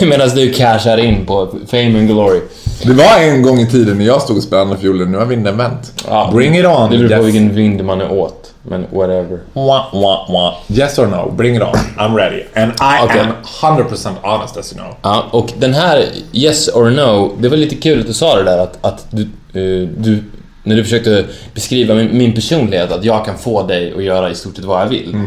[0.00, 2.40] Medan du cashar in på fame and glory.
[2.82, 5.24] Det var en gång i tiden när jag stod och spelade andra fiolen, nu har
[5.26, 5.92] vinden vänt.
[6.32, 6.90] Bring it on.
[6.90, 8.53] Det beror på vilken vind man är åt.
[8.66, 9.40] Men whatever.
[9.52, 10.54] Wah, wah, wah.
[10.68, 11.74] Yes or no, bring it on.
[11.98, 12.44] I'm ready.
[12.54, 13.18] And I Okay.
[13.20, 14.96] am 100% honest as you know.
[15.02, 18.42] Ja, och den här yes or no, det var lite kul att du sa det
[18.42, 20.22] där att, att du, eh, du,
[20.62, 21.24] när du försökte
[21.54, 24.80] beskriva min, min personlighet, att jag kan få dig att göra i stort sett vad
[24.80, 25.20] jag vill.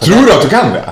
[0.00, 0.84] Tror du att du kan det?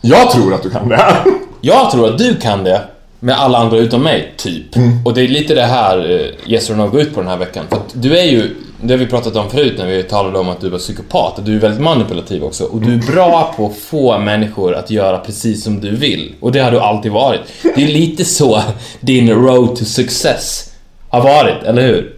[0.00, 1.16] Jag tror att du kan det.
[1.60, 2.80] Jag tror att du kan det
[3.20, 4.66] med alla andra utom mig, typ.
[5.04, 7.36] Och det är lite det här eh, Yes or No går ut på den här
[7.36, 7.64] veckan.
[7.68, 10.48] För att du är ju, det har vi pratat om förut när vi talade om
[10.48, 12.64] att du var psykopat, och du är väldigt manipulativ också.
[12.64, 16.34] Och du är bra på att få människor att göra precis som du vill.
[16.40, 17.40] Och det har du alltid varit.
[17.62, 18.62] Det är lite så
[19.00, 20.70] din road to success
[21.08, 22.16] har varit, eller hur?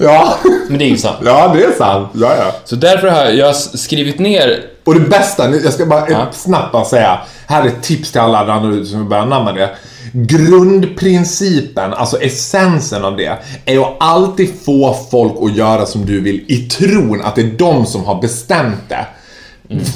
[0.00, 0.34] ja.
[0.68, 1.16] Men det är ju sant.
[1.24, 2.08] ja, det är sant.
[2.14, 2.52] Ja, ja.
[2.64, 6.26] Så därför har jag skrivit ner Och det bästa, jag ska bara Ja.
[6.32, 7.18] snabbt bara säga.
[7.46, 9.70] Här är ett tips till alla andra som vill börja anamma det.
[10.16, 16.44] Grundprincipen, alltså essensen av det, är att alltid få folk att göra som du vill
[16.48, 19.06] i tron att det är de som har bestämt det.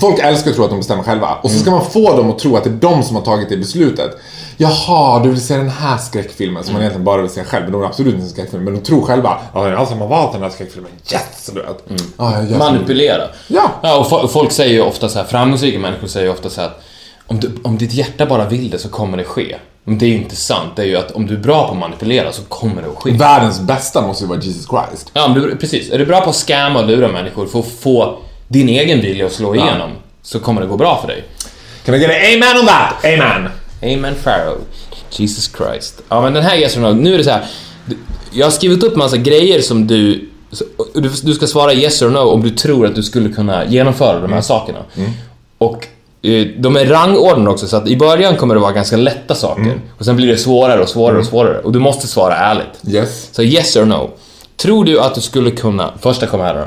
[0.00, 1.34] Folk älskar att tro att de bestämmer själva.
[1.42, 3.48] Och så ska man få dem att tro att det är de som har tagit
[3.48, 4.10] det beslutet.
[4.56, 7.62] Jaha, du vill se den här skräckfilmen som man egentligen bara vill se själv.
[7.64, 8.64] Men de är absolut inte en skräckfilm.
[8.64, 10.90] Men de tror själva, ja det är som har valt den här skräckfilmen.
[11.12, 11.50] Yes!
[11.54, 11.84] Du vet.
[12.18, 13.22] Jag gör som- manipulera.
[13.48, 13.70] Ja.
[13.82, 16.60] ja och fo- folk säger ju ofta så här, framgångsrika människor säger ju ofta så
[16.60, 16.82] här att
[17.26, 19.56] om, du, om ditt hjärta bara vill det så kommer det ske.
[19.84, 20.72] Men det är ju inte sant.
[20.76, 22.96] Det är ju att om du är bra på att manipulera så kommer det att
[22.96, 23.10] ske.
[23.10, 25.10] Världens bästa måste ju vara Jesus Christ.
[25.12, 25.90] Ja, du, precis.
[25.90, 29.26] Är du bra på att scamma och lura människor för att få din egen vilja
[29.26, 29.90] att slå igenom
[30.22, 31.24] så kommer det gå bra för dig.
[31.84, 33.04] Can I get an amen on that?
[33.04, 33.50] Amen!
[33.82, 34.58] Amen Pharaoh.
[35.10, 36.02] Jesus Christ.
[36.08, 37.44] Ja, men den här no, nu är det så här.
[38.32, 40.30] Jag har skrivit upp massa grejer som du...
[41.22, 44.32] Du, ska svara yes or no om du tror att du skulle kunna genomföra de
[44.32, 44.78] här sakerna.
[45.58, 45.88] Och eh,
[46.58, 49.80] de är rangordnade också, så att i början kommer det vara ganska lätta saker.
[49.98, 51.58] Och sen blir det svårare och svårare och svårare.
[51.58, 52.80] Och du måste svara ärligt.
[52.88, 53.28] Yes.
[53.34, 54.10] Så yes or no.
[54.56, 55.90] Tror du att du skulle kunna...
[56.00, 56.64] Första kommer här då.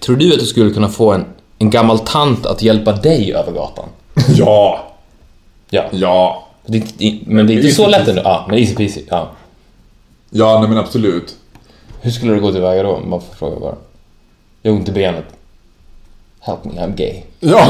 [0.00, 1.24] Tror du att du skulle kunna få en,
[1.58, 3.88] en gammal tant att hjälpa dig över gatan?
[4.36, 4.80] Ja.
[5.70, 5.84] Ja.
[5.90, 6.48] Ja.
[6.66, 8.22] Det, inte- men det är inte Easy så lätt ändå.
[8.24, 9.02] Ja, men easy peasy.
[9.08, 9.28] Ja.
[10.30, 11.36] Ja, nej men absolut.
[12.00, 13.00] Hur skulle du gå tillväga då?
[13.10, 13.74] För att fråga bara.
[14.62, 15.24] Jag har ont i benet.
[16.48, 17.14] Help me, I'm gay.
[17.40, 17.66] Ja.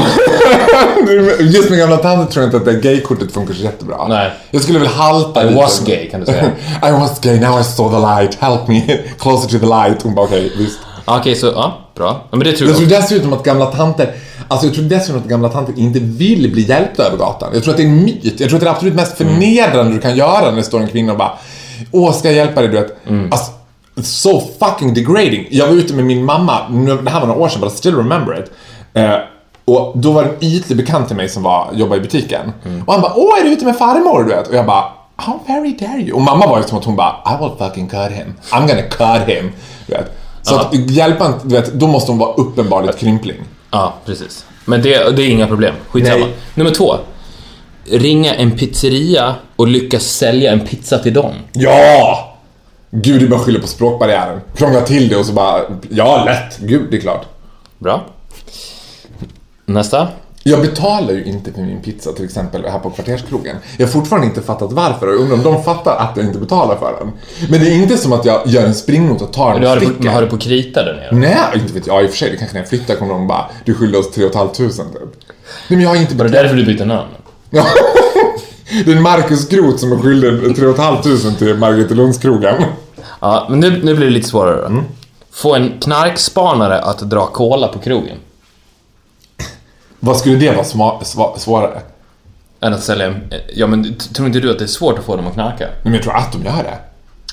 [1.39, 4.07] Just med gamla tanter tror jag inte att det gaykortet funkar så jättebra.
[4.07, 4.31] Nej.
[4.51, 5.55] Jag skulle väl halta I lite.
[5.57, 6.51] was gay, kan du säga.
[6.83, 8.35] I was gay, now I saw the light.
[8.41, 8.81] Help me.
[9.19, 10.01] Closer to the light.
[10.03, 10.79] Hon bara okej, visst.
[11.05, 12.21] Okej, så ja, bra.
[12.31, 12.89] Men det tror Jag jag.
[12.89, 14.11] tror dessutom att gamla tanter,
[14.47, 17.49] alltså jag tror dessutom att gamla tanter inte vill bli hjälpta över gatan.
[17.53, 18.23] Jag tror att det är en myt.
[18.23, 20.79] Jag tror att det är det absolut mest förnedrande du kan göra när det står
[20.79, 21.31] en kvinna och bara
[21.91, 22.69] Åh, ska jag hjälpa dig?
[22.69, 22.97] Du vet.
[23.31, 23.51] Alltså,
[24.03, 25.47] so fucking degrading.
[25.51, 26.69] Jag var ute med min mamma,
[27.03, 28.51] det här var några år sedan, but I still remember it.
[28.93, 29.15] Eh,
[29.65, 32.53] och då var det en ytlig bekant till mig som var, jobbade i butiken.
[32.85, 34.23] Och han bara, åh är du ute med farmor?
[34.23, 34.47] Du vet.
[34.47, 34.83] Och jag bara,
[35.15, 36.11] how very dare you?
[36.11, 38.33] Och mamma var ju som att hon bara, I will fucking cut him.
[38.51, 39.51] I'm gonna cut him.
[39.87, 40.11] Du vet.
[40.41, 43.37] Så att hjälpa du vet, då måste hon vara uppenbarligen krympling.
[43.71, 44.45] Ja, precis.
[44.65, 45.75] Men det, det är inga problem.
[45.89, 46.25] Skitsamma.
[46.25, 46.33] Nej.
[46.55, 46.95] Nummer två.
[47.91, 51.33] Ringa en pizzeria och lyckas sälja en pizza till dem.
[51.53, 52.28] Ja!
[52.91, 54.39] Gud, det är bara skylla på språkbarriären.
[54.55, 56.57] Krångla till det och så bara, ja lätt.
[56.59, 57.25] Gud, det är klart.
[57.79, 58.05] Bra.
[59.65, 60.07] Nästa.
[60.43, 63.55] Jag betalar ju inte för min pizza till exempel här på kvarterskrogen.
[63.77, 66.39] Jag har fortfarande inte fattat varför och jag undrar om de fattar att jag inte
[66.39, 67.11] betalar för den.
[67.49, 69.67] Men det är inte som att jag gör en springnot och tar Men den du
[69.67, 70.03] har och sticker.
[70.03, 71.09] men har du på krita där nere?
[71.19, 72.03] Nej, inte vet jag.
[72.03, 74.11] I och för sig, det kanske när jag flyttar kommer de bara, du skyller oss
[74.11, 74.69] 3 500 typ.
[74.79, 74.99] Nej
[75.67, 76.43] men jag har inte Var det betalat.
[76.51, 77.09] därför du bytte namn?
[78.85, 81.01] Det är en Marcus Groth som är skyldig 3 500
[81.37, 82.63] till Margretelundskrogen.
[83.19, 84.65] Ja, men nu, nu blir det lite svårare.
[84.65, 84.83] Mm.
[85.31, 88.17] Få en knarkspanare att dra cola på krogen.
[89.99, 91.81] Vad skulle det vara sma- sva- svårare?
[92.61, 93.33] Än att sälja en...
[93.55, 95.67] Ja, men tror inte du att det är svårt att få dem att knarka?
[95.83, 96.77] Men jag tror att de gör det.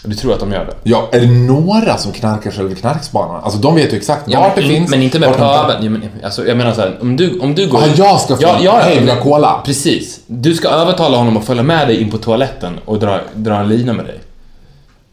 [0.07, 0.75] Du tror att de gör det?
[0.83, 3.41] Ja, är det några som knarkar själva knarkspanarna?
[3.41, 4.91] Alltså de vet ju exakt Ja, vart det men, finns.
[4.91, 5.85] men inte med pöbeln.
[5.85, 7.81] Ja, men, alltså, jag menar så här, om du, om du går...
[7.81, 9.61] Ja, jag ska få- hej, vill ha cola?
[9.65, 10.21] Precis.
[10.27, 13.69] Du ska övertala honom att följa med dig in på toaletten och dra, dra en
[13.69, 14.19] lina med dig.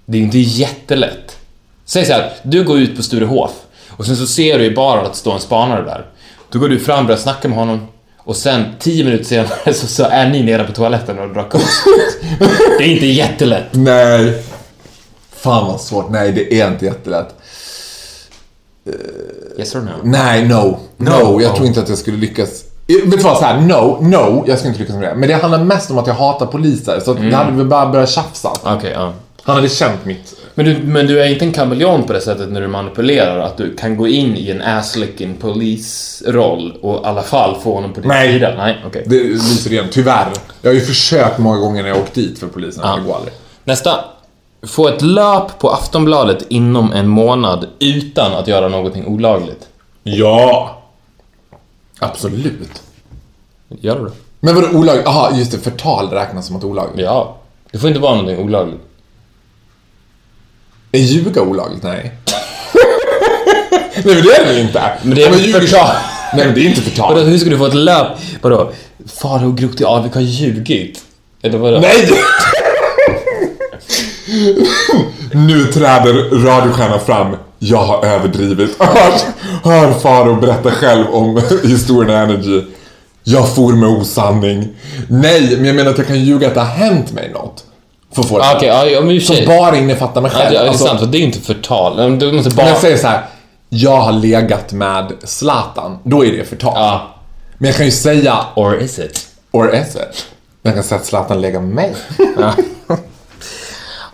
[0.06, 1.38] Det är inte jättelätt.
[1.86, 3.51] Säg så här, du går ut på Sturehof
[3.89, 6.06] och sen så ser du i baren att det står en spanare där.
[6.51, 9.88] Då går du fram och börjar snacka med honom och sen tio minuter senare så,
[9.88, 11.62] så är ni nere på toaletten och drar kos.
[12.77, 13.65] Det är inte jättelätt.
[13.71, 14.43] Nej.
[15.43, 16.10] Fan vad svårt.
[16.10, 17.36] Nej, det är inte jättelätt.
[19.58, 19.89] Yes or no?
[20.03, 20.79] Nej, no.
[20.97, 21.41] No, No.
[21.41, 22.63] jag tror inte att jag skulle lyckas.
[22.88, 25.15] Eh, Vet du vad, så här, no, no, jag skulle inte lyckas med det.
[25.15, 26.99] Men det handlar mest om att jag hatar poliser.
[27.06, 27.29] Så Mm.
[27.29, 28.51] det hade vi bara börjat tjafsa.
[28.63, 29.13] Okej, ja.
[29.43, 30.34] Han hade känt mitt...
[30.56, 33.58] Men du, men du är inte en kameleont på det sättet när du manipulerar, att
[33.58, 37.99] du kan gå in i en ass-licking polisroll och i alla fall få honom på
[38.01, 38.34] din Nej.
[38.34, 38.53] sida?
[38.58, 39.03] Nej, okej.
[39.08, 40.27] Det lyser igen, tyvärr.
[40.62, 43.15] Jag har ju försökt många gånger när jag åkt dit för polisen, men det går
[43.15, 43.34] aldrig.
[43.63, 43.99] Nästa.
[44.67, 49.67] Få ett löp på Aftonbladet inom en månad utan att göra någonting olagligt?
[50.04, 50.82] Ja!
[51.99, 52.82] Absolut.
[53.69, 54.12] Gör du det?
[54.39, 55.06] Men vadå olagligt?
[55.06, 55.58] Jaha, just det.
[55.58, 57.06] Förtal räknas som att olagligt.
[57.06, 57.38] Ja.
[57.71, 58.82] Det får inte vara någonting olagligt.
[60.91, 61.84] Är ljuga olagligt?
[61.84, 62.12] Nej.
[63.71, 64.91] Nej men det är det väl inte?
[65.04, 65.95] Men det är väl förtal.
[66.34, 67.13] Nej men det är inte förtal.
[67.13, 68.08] Vadå, hur ska du få ett löp?
[68.41, 68.71] Vadå?
[69.08, 71.04] Farao Groth Alvik har ljugit?
[71.41, 71.80] Eller vadå?
[71.80, 72.10] Nej!
[75.32, 77.36] nu träder radiostjärnan fram.
[77.60, 78.76] Jag har överdrivit.
[78.80, 79.13] Hör,
[79.63, 82.62] hör Faro berätta själv om historien Energy.
[83.24, 84.67] Jag for med osanning.
[85.08, 87.63] Nej, men jag menar att jag kan ljuga att det har hänt mig något.
[88.12, 88.39] För.
[88.39, 90.52] Ah, Okej, ja, ja, men i och för Som bara innefattar mig Ja, själv.
[90.54, 91.96] det är Alltså, sant, för det är inte förtal.
[91.98, 92.67] Men Du måste Om bara...
[92.67, 93.26] jag säger så här.
[93.69, 95.98] Jag har legat med Zlatan.
[96.04, 96.74] Då är det förtal.
[96.76, 97.15] Ja.
[97.58, 99.28] Men jag kan ju säga Or is it?
[99.52, 100.26] Or is it?
[100.63, 101.96] Jag kan säga att Zlatan lägger med mig.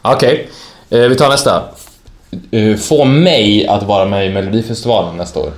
[0.01, 0.49] Okej,
[0.89, 1.63] eh, vi tar nästa.
[2.51, 5.51] Eh, få mig att vara med i Melodifestivalen nästa år.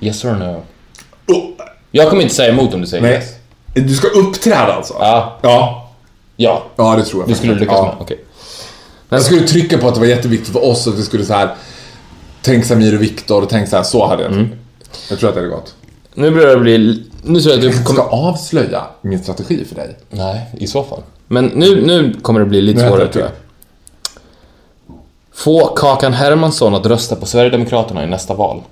[0.00, 0.62] Yes or no?
[1.90, 3.12] Jag kommer inte säga emot om du säger Nej.
[3.12, 3.34] yes.
[3.74, 4.94] Du ska uppträda alltså?
[5.00, 5.38] Ja.
[5.42, 5.90] Ja.
[6.36, 7.28] Ja, Ja, det tror jag.
[7.28, 7.84] det skulle du lyckas ja.
[7.84, 7.94] med.
[8.00, 8.24] Okej.
[9.08, 11.54] Jag skulle trycka på att det var jätteviktigt för oss att vi skulle så här.
[12.42, 14.48] Tänk Samir och Viktor och tänk så här, så hade jag Mm.
[15.10, 15.74] Jag tror att det hade gått.
[16.14, 17.06] Nu börjar det bli...
[17.24, 18.28] Nu tror jag att du Jag ska kommer...
[18.28, 19.96] avslöja min strategi för dig.
[20.10, 21.02] Nej, i så fall.
[21.26, 23.32] Men nu, nu kommer det bli lite svårare tror jag.
[25.32, 28.62] Få Kakan Hermansson att rösta på Sverigedemokraterna i nästa val.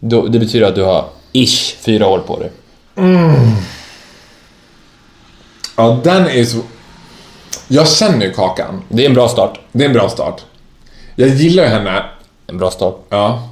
[0.00, 2.50] Då, det betyder att du har ish fyra år på dig.
[5.76, 6.58] Ja, den är så...
[7.68, 8.82] Jag känner ju Kakan.
[8.88, 9.60] Det är en bra start.
[9.72, 10.44] Det är en bra start.
[11.16, 12.04] Jag gillar ju henne.
[12.46, 12.96] En bra start.
[13.08, 13.48] Ja.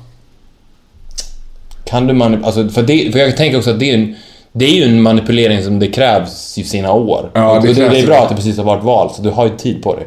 [1.92, 2.46] Kan du manipulera...
[2.46, 4.16] Alltså, för, det, för jag tänker också att det är, en,
[4.52, 7.30] det är ju en manipulering som det krävs i sina år.
[7.34, 9.30] Ja, det Och det, det är bra att det precis har varit val, så du
[9.30, 10.06] har ju tid på dig.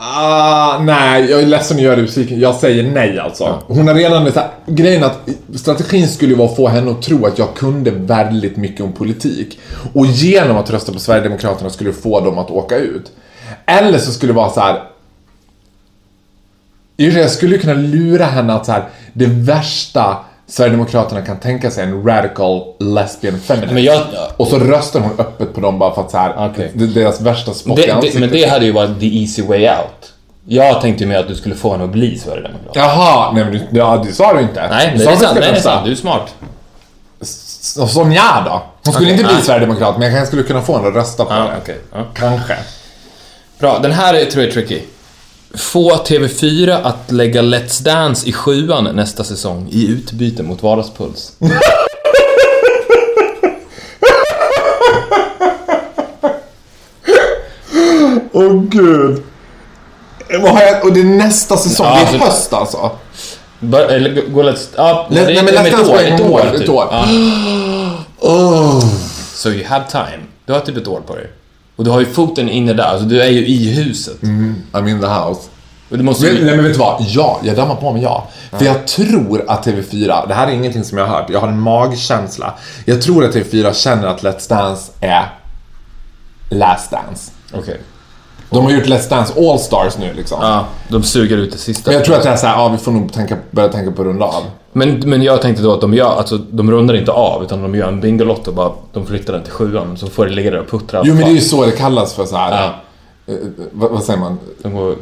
[0.00, 2.40] Ah, nej, jag är ledsen att göra det besviken.
[2.40, 3.62] Jag säger nej alltså.
[3.66, 4.32] Hon har redan...
[4.32, 7.90] Så här, grejen att strategin skulle vara att få henne att tro att jag kunde
[7.90, 9.58] väldigt mycket om politik.
[9.94, 13.12] Och genom att rösta på Sverigedemokraterna skulle få dem att åka ut.
[13.66, 14.74] Eller så skulle det vara så här.
[14.74, 14.94] I och för sig,
[16.96, 20.16] Jag skulle kunna lura henne att så här, det värsta
[20.48, 23.86] Sverigedemokraterna kan tänka sig en radical lesbian feminist.
[23.86, 24.02] Jag-
[24.36, 26.70] Och så röstar hon öppet på dem bara för att så här, Okej.
[26.74, 28.20] det, det är deras värsta spott i Det, det, ansiktet.
[28.20, 30.12] men det hade ju varit the easy way out.
[30.48, 32.76] Jag tänkte ju mer att du skulle få henne att bli Sverigedemokrat.
[32.76, 34.68] Jaha, nej men du, ja, det sa du inte.
[34.70, 35.38] Nej, Du det är du sant.
[35.40, 35.84] Nej, det är sant.
[35.86, 36.34] Du är smart.
[37.88, 38.62] Som jag då?
[38.84, 39.42] Hon skulle Okej, inte bli nej.
[39.42, 41.50] Sverigedemokrat, men jag kanske skulle kunna få henne att rösta på Ja, det.
[41.62, 41.78] okej.
[41.92, 41.98] Ja.
[42.14, 42.56] Kanske.
[43.58, 44.80] Bra, den här är, tror jag är tricky.
[45.56, 51.32] Få TV4 att lägga Let's Dance i sjuan nästa säsong i utbyte mot Vardagspuls.
[58.32, 59.22] Åh gud.
[60.40, 62.90] Vad har jag, och det är nästa säsong, Ja, det är höst alltså.
[63.72, 64.68] Eller gå Let's...
[64.76, 65.96] Ja, Let- det nej, men Let's ett Dance år.
[65.96, 66.60] går Ett år, år, typ.
[66.62, 66.88] ett år.
[66.90, 67.04] Ja.
[68.18, 68.80] Oh.
[69.34, 70.22] So you have time.
[70.46, 71.30] Du har typ ett år på dig.
[71.76, 74.20] Och du har ju foten inne där, alltså du är ju i huset.
[74.72, 75.40] I'm in the house.
[75.90, 76.44] Och du måste Men, ju...
[76.44, 77.02] nej men vet du vad?
[77.08, 78.28] Ja, jag dammar på mig ja.
[78.50, 81.48] För jag tror att TV4, det här är ingenting som jag har hört, jag har
[81.48, 82.54] en magkänsla.
[82.84, 85.24] Jag tror att TV4 känner att Let's Dance är
[86.50, 87.32] Last Dance.
[87.52, 87.80] Okej.
[88.50, 90.38] De har gjort Let's Dance All Stars nu liksom.
[90.42, 91.90] Ja, de suger ut det sista.
[91.90, 94.02] Men jag tror att det är såhär, ja vi får nog tänka, börja tänka på
[94.02, 94.42] att runda av.
[94.72, 97.74] Men, men jag tänkte då att de gör, alltså de rundar inte av utan de
[97.74, 100.70] gör en Bingolotto bara, de flyttar den till sjuan så får det ligga där och
[100.70, 101.02] puttra.
[101.04, 102.50] Jo men det är ju så det kallas för så här.
[103.26, 103.32] Ja.
[103.34, 103.38] eh,
[103.72, 104.38] vad, vad säger man?
[104.62, 104.96] De går,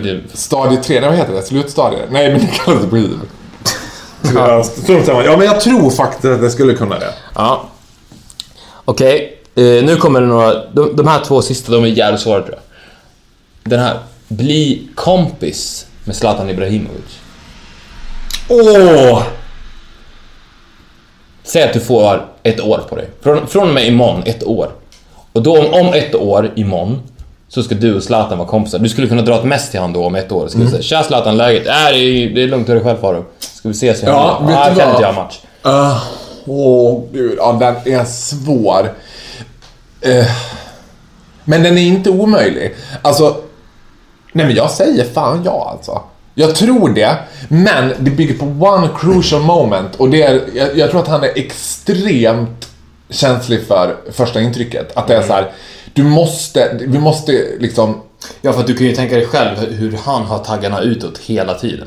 [0.00, 0.20] det.
[0.32, 1.42] Stadie 3, nej vad heter det?
[1.42, 1.98] Slutstadie?
[2.10, 3.18] Nej men det kallas det på hiv.
[5.24, 7.14] Ja, men jag tror faktiskt att det skulle kunna det.
[7.34, 7.62] Ja.
[8.84, 12.40] Okej, eh, nu kommer det några, de, de här två sista de är jävligt svåra
[12.40, 12.62] tror jag.
[13.68, 17.18] Den här, bli kompis med Zlatan Ibrahimovic.
[18.48, 19.22] Åh!
[21.42, 23.08] Säg att du får ett år på dig.
[23.20, 24.70] Från, från och med imorgon, ett år.
[25.32, 27.02] Och då om, om ett år, imorgon,
[27.48, 28.78] så ska du och Zlatan vara kompisar.
[28.78, 30.48] Du skulle kunna dra ett mess till han då om ett år.
[30.48, 32.96] Skulle säga “Tja Zlatan, läget?” äh, det, är, “Det är lugnt, hur är det själv
[32.96, 34.94] Faro?” “Ska vi ses igen?” Ja, vet ah, du kan vad?
[34.94, 35.38] inte jag match.
[36.46, 37.52] Åh gud, ja
[37.84, 38.92] den är svår.
[40.00, 40.26] Eh,
[41.44, 42.74] men den är inte omöjlig.
[43.02, 43.36] Alltså,
[44.32, 46.02] nej men jag säger fan ja alltså.
[46.34, 47.16] Jag tror det,
[47.48, 51.24] men det bygger på one crucial moment och det är, jag, jag tror att han
[51.24, 52.68] är extremt
[53.10, 54.96] känslig för första intrycket.
[54.96, 55.52] Att det är så här,
[55.92, 58.00] du måste, vi måste liksom
[58.40, 61.54] Ja, för att du kan ju tänka dig själv hur han har taggarna utåt hela
[61.54, 61.86] tiden.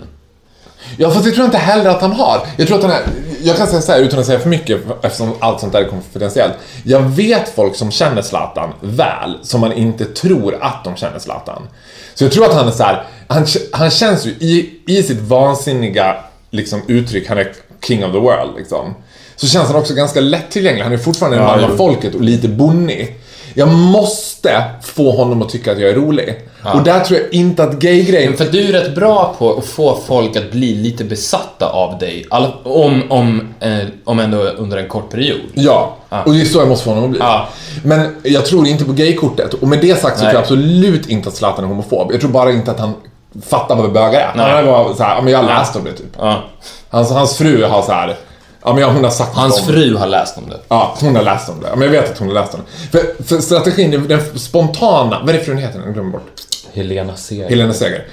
[0.97, 2.41] Ja, fast det tror jag inte heller att han har.
[2.57, 3.01] Jag tror att han är,
[3.43, 5.87] jag kan säga så här utan att säga för mycket eftersom allt sånt där är
[5.87, 6.53] konfidentiellt.
[6.83, 11.67] Jag vet folk som känner Zlatan väl, som man inte tror att de känner Zlatan.
[12.13, 15.21] Så jag tror att han är så här, han, han känns ju i, i sitt
[15.21, 16.15] vansinniga
[16.49, 17.51] liksom, uttryck, han är
[17.87, 18.95] king of the world liksom.
[19.35, 20.83] Så känns han också ganska lättillgänglig.
[20.83, 23.15] Han är fortfarande en Ja, man av folket och lite bonnig.
[23.53, 26.35] Jag måste få honom att tycka att jag är rolig.
[26.63, 28.37] Och där tror jag inte att gay-grejen...
[28.37, 32.25] För du är rätt bra på att få folk att bli lite besatta av dig.
[32.29, 35.39] All, om, om, eh, om ändå under en kort period.
[35.53, 35.95] Ja,
[36.25, 37.19] och det är så jag måste få honom att bli.
[37.19, 37.47] Ja.
[37.83, 39.53] Men jag tror inte på gaykortet.
[39.53, 40.33] Och med det sagt så Nej.
[40.33, 42.11] tror jag absolut inte att Zlatan är homofob.
[42.11, 42.93] Jag tror bara inte att han
[43.49, 44.31] fattar vad bögar är.
[44.35, 44.51] Nej.
[44.51, 46.15] Han var så här, ja men jag läste om det typ.
[46.17, 46.43] Ja.
[46.89, 48.15] Hans, hans fru har så här,
[48.63, 50.59] ja men hon har sagt Hans om fru har läst om det.
[50.67, 51.69] Ja, hon har läst om det.
[51.75, 52.87] Men jag vet att hon har läst om det.
[52.99, 55.81] För, för strategin, den- spontana, vad är det frun heter?
[55.85, 56.31] Jag glömmer bort.
[56.73, 57.49] Helena Seger.
[57.49, 58.05] Helena Seger.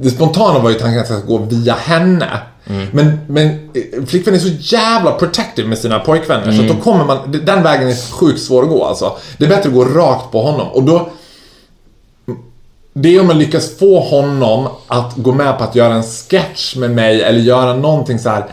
[0.00, 2.40] Det spontana var ju tanken att jag ska gå via henne.
[2.92, 7.04] Men, men eh, flickvänner är så jävla protective med sina pojkvänner så att då kommer
[7.04, 9.16] man, den vägen är sjukt svår att gå alltså.
[9.38, 11.08] Det är bättre att gå rakt på honom och då
[12.92, 16.76] det är om man lyckas få honom att gå med på att göra en sketch
[16.76, 18.44] med mig eller göra någonting så här.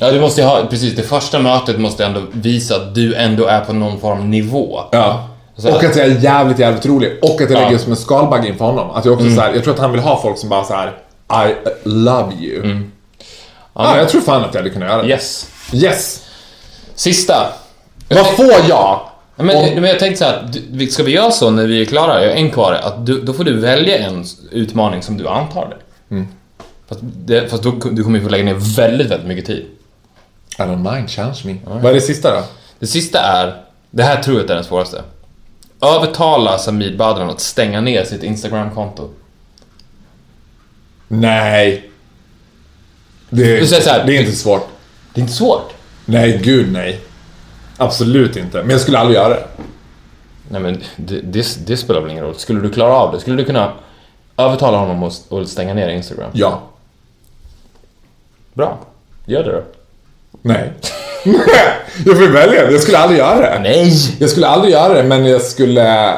[0.00, 3.60] Ja, du måste ha, precis, det första mötet måste ändå visa att du ändå är
[3.60, 4.80] på någon form nivå.
[4.92, 5.28] Ja.
[5.56, 7.18] Så här- Och att jag är jävligt, jävligt rolig.
[7.22, 7.56] Och att jag Ja.
[7.56, 7.64] Mm.
[7.64, 8.90] lägger som en skalbagge inför honom.
[8.90, 10.74] Att jag också så här, jag tror att han vill ha folk som bara så
[10.74, 10.92] här.
[11.48, 12.80] I love you.
[13.74, 15.08] Ja, jag tror fan att jag hade kunnat göra det.
[15.08, 15.46] Yes.
[15.72, 16.22] Yes!
[16.94, 17.34] Sista.
[18.08, 18.60] Vad får jag?
[18.68, 21.80] Ja, Men, Om- men jag tänkte så här, du- ska vi göra så när vi
[21.80, 25.16] är klara, jag har en kvar, att du, då får du välja en utmaning som
[25.16, 25.78] du antar dig.
[26.10, 26.28] Mm.
[26.88, 29.64] Fast, det, fast då, du kommer ju få lägga ner väldigt, väldigt mycket tid.
[30.58, 31.56] I don't mind, challenge me.
[31.64, 32.44] Vad är det sista då?
[32.78, 35.02] Det sista är, det här tror jag är den svåraste.
[35.80, 39.10] Övertala Samir Badran att stänga ner sitt Instagram-konto.
[41.08, 41.90] Nej.
[43.30, 44.68] Det är, Du säger så här- det är inte svårt.
[45.14, 45.72] Det är inte svårt.
[46.04, 47.00] Nej, gud nej.
[47.76, 48.58] Absolut inte.
[48.62, 49.46] Men jag skulle aldrig göra det.
[50.48, 52.34] Nej men det, det, det spelar väl ingen roll.
[52.34, 53.20] Skulle du klara av det?
[53.20, 53.72] Skulle du kunna
[54.36, 56.30] övertala honom att, att stänga ner Instagram?
[56.34, 56.62] Ja.
[58.54, 58.78] Bra.
[59.26, 59.62] Gör det då.
[60.42, 60.72] Nej.
[62.06, 62.70] jag får välja.
[62.70, 63.58] Jag skulle aldrig göra det.
[63.58, 63.92] Nej!
[64.18, 66.14] Jag skulle aldrig göra det, men jag skulle...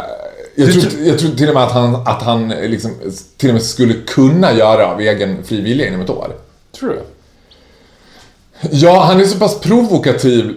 [0.55, 2.91] Jag tror, jag tror till och med att han, att han liksom,
[3.37, 6.33] till och med skulle kunna göra av egen fri vilja inom ett år.
[6.79, 7.03] Tror du?
[8.71, 10.55] Ja, han är så pass provokativ,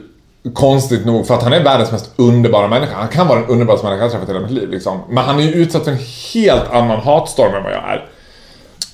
[0.54, 2.96] konstigt nog, för att han är världens mest underbara människa.
[2.96, 4.70] Han kan vara den underbaraste människa jag träffat i hela mitt liv.
[4.70, 5.00] Liksom.
[5.10, 6.00] Men han är ju utsatt för en
[6.34, 8.10] helt annan hatstorm än vad jag är.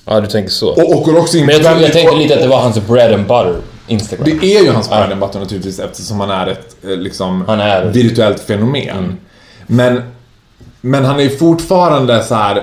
[0.04, 0.70] Ja, du tänker så.
[0.70, 3.12] Och åker också in Men jag, tror, jag tänker lite att det var hans bread
[3.12, 3.60] and butter
[3.92, 4.24] Instagram.
[4.40, 7.80] Det är ju hans and butter naturligtvis eftersom han är ett eh, liksom, Han är-
[7.82, 7.92] Mm.
[7.92, 9.18] virtuellt fenomen.
[9.66, 10.02] Men,
[10.80, 12.62] men han är ju fortfarande så här.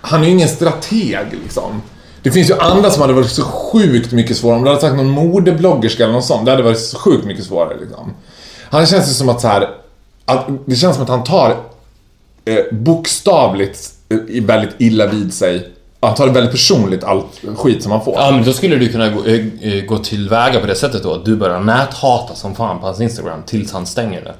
[0.00, 1.82] Han är ju ingen strateg liksom.
[2.22, 4.58] Det finns ju andra som hade varit så sjukt mycket svårare.
[4.58, 6.44] Om du hade sagt någon modebloggerska eller något sånt.
[6.44, 8.14] Det hade varit så sjukt mycket svårare liksom.
[8.70, 9.68] Han känns ju som att så här.
[10.24, 11.56] Att, det känns som att han tar
[12.44, 15.68] eh, bokstavligt eh, väldigt illa vid sig.
[16.00, 18.14] Han tar det väldigt personligt allt skit som han får.
[18.14, 21.16] Ja, men då skulle du kunna gå, eh, eh, gå tillväga på det sättet då.
[21.16, 24.34] Du börjar näthata som fan på hans Instagram tills han stänger det.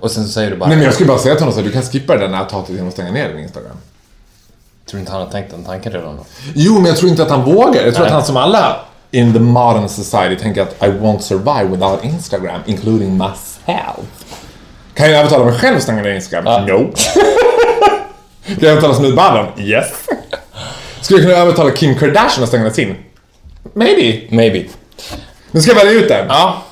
[0.00, 0.68] Och sen så säger du bara...
[0.68, 2.70] Nej men jag skulle bara säga till honom så du kan skippa det där näthatet
[2.70, 3.76] genom att stänga ner din Instagram.
[4.86, 6.24] Tror inte han har tänkt den tanken redan då?
[6.54, 7.84] Jo, men jag tror inte att han vågar.
[7.84, 8.06] Jag tror Nej.
[8.06, 8.76] att han som alla
[9.10, 14.24] in the modern society tänker att I won't survive without Instagram, including myself.
[14.94, 16.44] Kan jag övertala mig själv att stänga ner Instagram?
[16.46, 16.74] Ja.
[16.74, 16.92] No.
[18.46, 19.46] kan jag övertala Badran?
[19.58, 19.92] Yes.
[21.04, 22.96] Skulle jag kunna övertala Kim Kardashian att stänga sin?
[23.72, 24.20] Maybe.
[24.28, 24.64] Maybe.
[25.50, 26.26] Nu ska jag välja ut en.
[26.28, 26.62] Ja.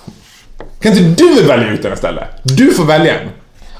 [0.80, 2.24] Kan inte du välja ut en istället?
[2.42, 3.28] Du får välja en.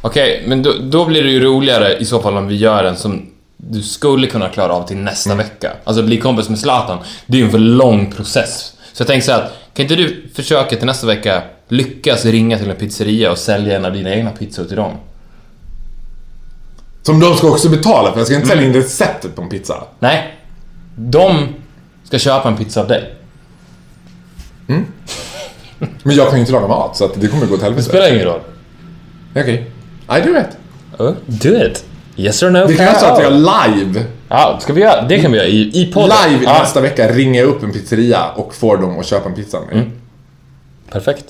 [0.00, 2.96] Okej, men då, då blir det ju roligare i så fall om vi gör en
[2.96, 5.72] som du skulle kunna klara av till nästa vecka.
[5.84, 8.72] Alltså bli kompis med Zlatan, det är ju en för lång process.
[8.92, 12.58] Så jag tänker så här, att, kan inte du försöka till nästa vecka lyckas ringa
[12.58, 14.92] till en pizzeria och sälja en av dina egna pizzor till dem?
[17.02, 18.18] Som de ska också betala för.
[18.18, 19.84] Jag ska inte sälja in receptet på en pizza.
[19.98, 20.38] Nej,
[20.96, 21.48] de
[22.04, 23.14] ska köpa en pizza av dig.
[26.02, 27.82] Men jag kan ju inte laga mat så att det kommer gå Det helvete.
[27.88, 28.40] spelar ingen roll.
[29.36, 29.70] Okej.
[30.18, 30.56] I do it.
[31.00, 31.84] Uh, do it.
[32.16, 32.66] Yes or no?
[32.66, 35.02] Vi kan göra så att jag live, Ja, ska vi göra?
[35.02, 36.16] Det kan vi göra i, i podden.
[36.30, 36.58] live ja.
[36.58, 39.66] nästa vecka ringer jag upp en pizzeria och får dem att köpa en pizza av
[39.66, 39.90] mig.
[40.90, 41.24] Perfekt.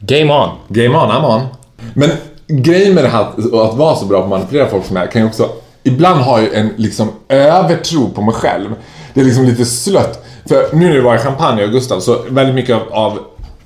[0.00, 0.50] Game on.
[0.68, 1.42] Game on, I'm on.
[1.94, 2.10] Men
[2.46, 3.22] grejen med det här
[3.66, 5.48] att vara så bra på att manipulera folk som är kan ju också
[5.88, 8.74] ibland ha ju en liksom övertro på mig själv.
[9.14, 10.24] Det är liksom lite slött.
[10.48, 13.18] För nu när det var i Champagne och Gustav så väldigt mycket av, av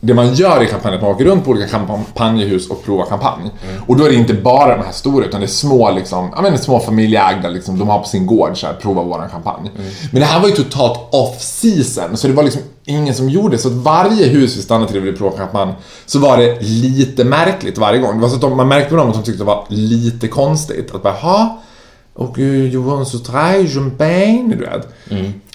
[0.05, 3.51] det man gör i kampanjen att man åker runt på olika kampanjhus och provar kampanj.
[3.87, 6.43] Och då är det inte bara de här stora utan det är små, liksom, jag
[6.43, 9.71] menar, små familjeägda, liksom, de har på sin gård så här, prova våran kampanj.
[10.11, 13.59] Men det här var ju totalt off season så det var liksom ingen som gjorde
[13.59, 15.75] så att varje hus vi stannade till och ville prova kampanj
[16.07, 18.15] så var det lite märkligt varje gång.
[18.17, 20.29] Det var så att de, man märkte på dem att de tyckte det var lite
[20.29, 20.95] konstigt.
[20.95, 21.13] Att bara,
[22.15, 24.89] och uh, Johan Soutray, champagne, du vet.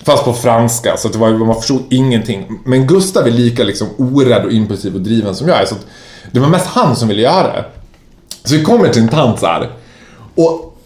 [0.04, 2.60] Fast på franska, så det var, man förstod ingenting.
[2.66, 5.66] Men Gustav är lika liksom orädd och impulsiv och driven som jag är.
[5.66, 5.86] Så att
[6.32, 7.66] det var mest han som ville göra det.
[8.44, 9.72] Så vi kommer till en tant så här.
[10.36, 10.78] Och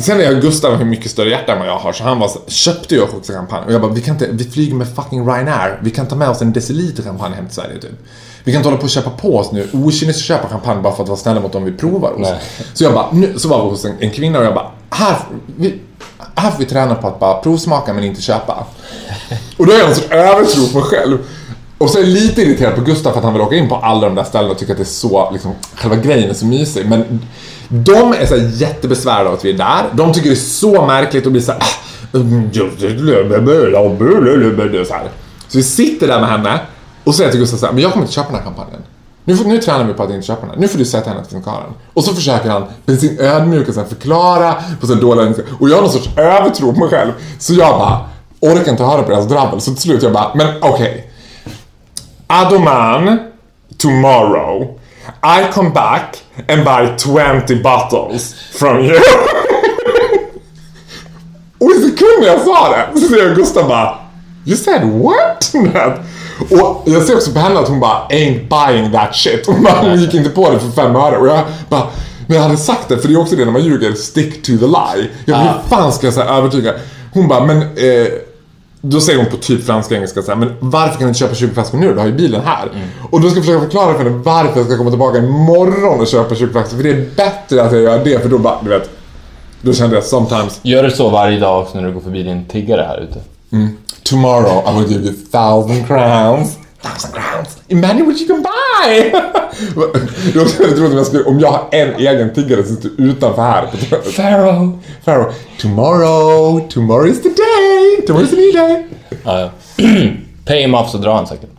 [0.00, 1.92] sen är jag Gustav har mycket större hjärta än vad jag har.
[1.92, 3.64] Så han var så, köpte ju också kampanj.
[3.66, 5.80] Och jag bara, vi kan inte, vi flyger med fucking Ryanair.
[5.82, 7.90] Vi kan ta med oss en deciliter champagne hem till Sverige typ.
[8.44, 11.08] Vi kan inte hålla på och köpa på oss nu okynnesköpa champagne bara för att
[11.08, 12.28] vara snälla mot dem vi provar hos.
[12.74, 14.70] Så jag bara, nu, så var vi hos en, en kvinna och jag bara,
[15.00, 15.16] här,
[15.56, 15.80] vi,
[16.34, 18.66] här får vi träna på att bara provsmaka men inte köpa.
[19.56, 21.18] Och då är jag en sorts övertro på mig själv.
[21.78, 23.76] Och så är jag lite irriterad på Gustav för att han vill åka in på
[23.76, 26.46] alla de där ställena och tycker att det är så, liksom, själva grejen är så
[26.46, 26.86] mysig.
[26.88, 27.20] Men
[27.68, 29.84] de är så här jättebesvärade av att vi är där.
[29.92, 31.62] De tycker det är så märkligt och blir så här,
[34.84, 35.10] så här.
[35.48, 36.60] Så vi sitter där med henne
[37.04, 38.82] och säger till Gustav så här, men jag kommer inte köpa den här kampanjen.
[39.30, 40.56] Nu, får, nu tränar vi på att inte köpa den här.
[40.56, 41.74] Nu får du säga till henne att vi den.
[41.94, 45.34] Och så försöker han med sin ödmjuka förklara på sin dåliga.
[45.60, 47.12] Och jag har någon sorts övertro på mig själv.
[47.38, 48.00] Så jag bara
[48.40, 49.60] orkar inte höra på deras drabbel.
[49.60, 51.10] Så till slut jag bara, men okej.
[52.26, 53.18] Adoman,
[53.78, 54.78] tomorrow.
[55.22, 58.98] I come back and buy 20 bottles from you.
[61.58, 63.98] Och i sekunden jag sa det så ser jag Gustav bara
[64.46, 65.54] You said what?
[66.40, 69.46] Och jag ser också på henne att hon bara ain't buying that shit.
[69.46, 71.16] Hon, bara, hon gick inte på det för fem öre.
[71.16, 71.86] Och jag bara
[72.26, 74.52] men jag hade sagt det, för det är också det när man ljuger, stick to
[74.58, 75.10] the lie.
[75.24, 76.74] Jag bara, hur fan ska jag så övertyga?
[77.12, 78.06] Hon bara, men eh,
[78.80, 81.34] då säger hon på typ franska engelska så här, men varför kan du inte köpa
[81.34, 81.92] 20 flaskor nu?
[81.92, 82.68] Du har ju bilen här.
[83.10, 86.06] Och då ska jag försöka förklara för henne varför jag ska komma tillbaka imorgon och
[86.06, 86.76] köpa 20 flaskor.
[86.76, 88.90] För det är bättre att jag gör det, för då bara, du vet.
[89.62, 92.44] Då kände jag sometimes, Gör du så varje dag också när du går förbi din
[92.44, 93.20] tiggare här ute?
[94.02, 96.58] Tomorrow I will give you thousand crowns.
[96.82, 99.10] Thousand crowns in money which you can buy!
[100.34, 103.66] roligt om jag, skulle, om jag har en egen tiggare som sitter utanför här.
[104.16, 104.70] Pharaoh!
[105.04, 105.32] Pharaoh.
[105.60, 108.06] Tomorrow, tomorrow is the day!
[108.06, 108.86] Tomorrow is the new day!
[109.24, 109.50] Ja, ja.
[110.44, 111.50] Pay him off så drar han säkert.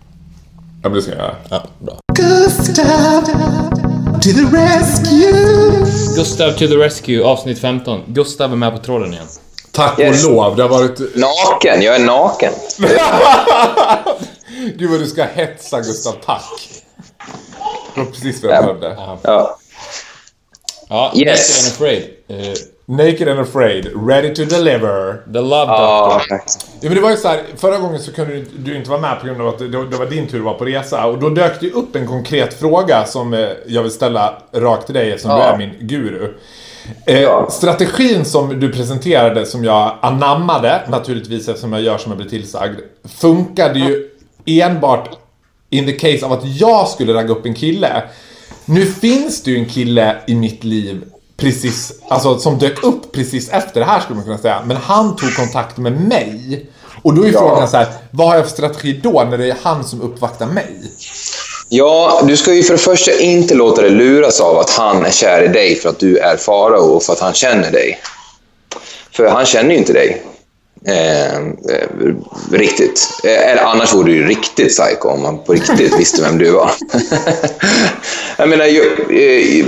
[0.83, 1.35] Ja, men det ska jag göra.
[1.49, 1.97] Ja, bra.
[2.13, 3.25] Gustav
[4.21, 5.85] to the rescue!
[6.15, 8.01] Gustav to the rescue, avsnitt 15.
[8.07, 9.25] Gustav är med på tråden igen.
[9.71, 10.25] Tack Yes.
[10.25, 10.99] och lov, det har varit...
[11.15, 12.53] Naken, jag är naken.
[14.77, 16.43] Gud vad du ska hetsa Gustav, tack.
[17.95, 18.95] Det var precis vad jag behövde.
[19.23, 19.57] Ja.
[20.89, 21.49] Ja, Yes.
[21.49, 22.03] Naked and Afraid.
[22.27, 22.53] Eh,
[22.85, 25.13] Naked and afraid, ready to deliver.
[25.33, 26.23] The Love Doctor.
[26.29, 26.39] Ja,
[26.81, 29.19] men det var ju så här, förra gången så kunde du, du inte vara med
[29.19, 31.05] på grund av att det, det var din tur att vara på resa.
[31.05, 34.95] Och då dök det upp en konkret fråga som eh, jag vill ställa rakt till
[34.95, 35.43] dig eftersom du Ja.
[35.53, 36.33] är min guru.
[37.05, 37.49] Eh.
[37.49, 42.79] Strategin som du presenterade, som jag anammade, naturligtvis eftersom jag gör som jag blir tillsagd,
[43.19, 44.09] funkade ju
[44.45, 45.09] enbart
[45.69, 48.03] in the case av att jag skulle ragga upp en kille.
[48.65, 51.03] Nu finns det ju en kille i mitt liv
[51.41, 54.61] precis, alltså som dök upp precis efter det här skulle man kunna säga.
[54.65, 56.65] Men han tog kontakt med mig.
[57.01, 59.57] Och då är frågan så här, vad har jag för strategi då när det är
[59.61, 60.75] han som uppvaktar mig?
[61.73, 65.11] Ja, du ska ju för det första inte låta dig luras av att han är
[65.11, 67.99] kär i dig för att du är farao och för att han känner dig.
[69.11, 70.21] För han känner ju inte dig.
[70.87, 71.87] Eh, eh,
[72.51, 73.21] riktigt.
[73.23, 76.51] Eh, eller annars vore du ju riktigt psycho om man på riktigt visste vem du
[76.51, 76.71] var.
[78.37, 79.65] jag menar, ju, eh,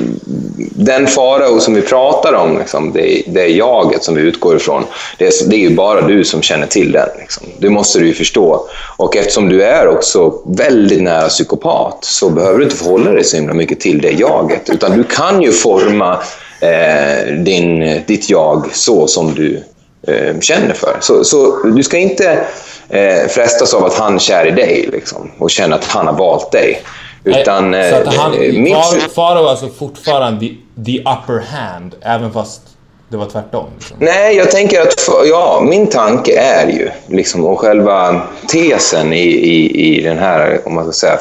[0.76, 4.84] den farao som vi pratar om, liksom, det, det är jaget som vi utgår ifrån.
[5.18, 7.09] Det är, det är ju bara du som känner till den.
[7.20, 7.43] Liksom.
[7.57, 8.68] Det måste du ju förstå.
[8.97, 13.36] Och eftersom du är också väldigt nära psykopat så behöver du inte förhålla dig så
[13.36, 14.70] himla mycket till det jaget.
[14.70, 16.22] Utan du kan ju forma
[16.59, 19.64] eh, din, ditt jag så som du
[20.08, 20.97] eh, känner för.
[21.01, 22.45] Så, så du ska inte
[22.89, 26.14] eh, frestas av att han är kär i dig liksom, och känna att han har
[26.14, 26.82] valt dig.
[27.24, 32.34] Utan, Nej, så att han, eh, Far- Farao alltså fortfarande the, the upper hand, även
[32.34, 32.62] fast
[33.10, 33.66] det var tvärtom.
[33.78, 33.97] Liksom.
[33.99, 39.24] Nej, jag tänker att för, ja, min tanke är ju, liksom, och själva tesen i,
[39.28, 41.20] i, i den här, om man ska säga,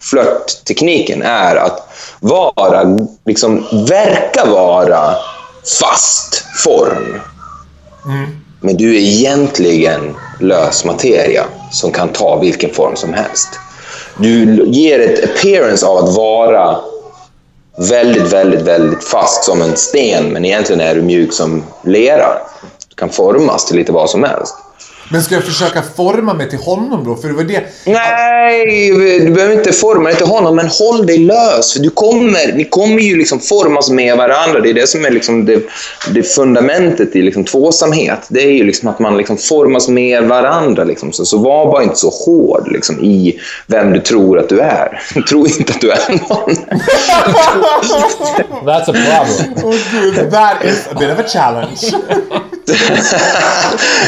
[0.00, 1.88] flörttekniken är att
[2.20, 5.14] vara, liksom, verka vara
[5.80, 7.20] fast form.
[8.60, 13.48] Men du är egentligen lös materia som kan ta vilken form som helst.
[14.16, 16.80] Du ger ett appearance av att vara
[17.76, 22.28] väldigt, väldigt, väldigt fast som en sten, men egentligen är du mjuk som lera.
[22.88, 24.54] Du kan formas till lite vad som helst.
[25.10, 27.16] Men ska jag försöka forma mig till honom då?
[27.16, 27.64] För det var det...
[27.84, 28.90] Nej,
[29.20, 31.72] du behöver inte forma dig till honom, men håll dig lös.
[31.72, 34.60] För du kommer, ni kommer ju liksom formas med varandra.
[34.60, 35.62] Det är det som är liksom det,
[36.14, 38.18] det fundamentet i liksom tvåsamhet.
[38.28, 40.84] Det är ju liksom att man liksom formas med varandra.
[40.84, 41.12] Liksom.
[41.12, 45.00] Så, så var bara inte så hård liksom, i vem du tror att du är.
[45.28, 46.54] Tro inte att du är någon.
[48.64, 49.54] That's a problem.
[49.64, 51.92] Åh gud, that is a bit of a challenge.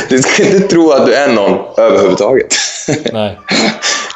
[0.08, 2.54] Du ska inte tro att du är någon överhuvudtaget.
[3.12, 3.38] Nej.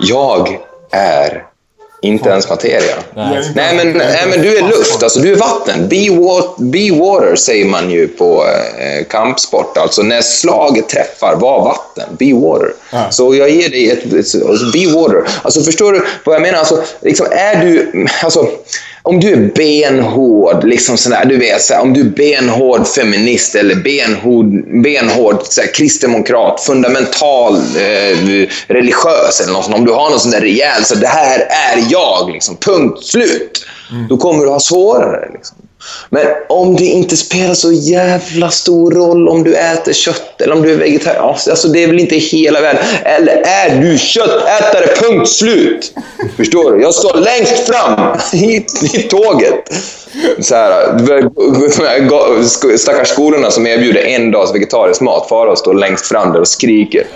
[0.00, 0.58] Jag
[0.90, 1.44] är
[2.02, 2.94] inte ens materia.
[3.16, 3.52] Nej.
[3.54, 5.88] Nej men, nej, men du är luft, alltså du är vatten.
[5.88, 8.44] Be, wa- be water säger man ju på
[8.78, 9.76] eh, kampsport.
[9.76, 12.16] Alltså när slaget träffar, var vatten.
[12.18, 12.72] Be water.
[13.10, 14.14] Så jag ger dig ett, ett
[14.48, 15.24] alltså, be water.
[15.42, 16.58] Alltså förstår du vad jag menar?
[16.58, 18.48] Alltså, liksom, är du, alltså,
[19.06, 23.74] om du är benhård, liksom sådär, du vet, såhär, om du är benhård feminist eller
[23.74, 24.46] benhård,
[24.82, 29.76] benhård såhär, kristdemokrat, fundamental, eh, religiös eller något sånt.
[29.76, 33.66] Om du har något sånt där rejält, så det här är jag, liksom, punkt slut.
[34.08, 35.28] Då kommer du ha svårare.
[35.32, 35.56] Liksom.
[36.10, 40.62] Men om det inte spelar så jävla stor roll om du äter kött eller om
[40.62, 41.28] du är vegetarian.
[41.50, 42.82] Alltså det är väl inte hela världen.
[43.04, 45.94] Eller är du köttätare, punkt slut.
[46.36, 46.82] Förstår du?
[46.82, 49.70] Jag står längst fram i, i tåget.
[50.40, 55.28] Så här, stackars skolorna som erbjuder en dags vegetarisk mat.
[55.28, 57.06] Farao står längst fram där och skriker.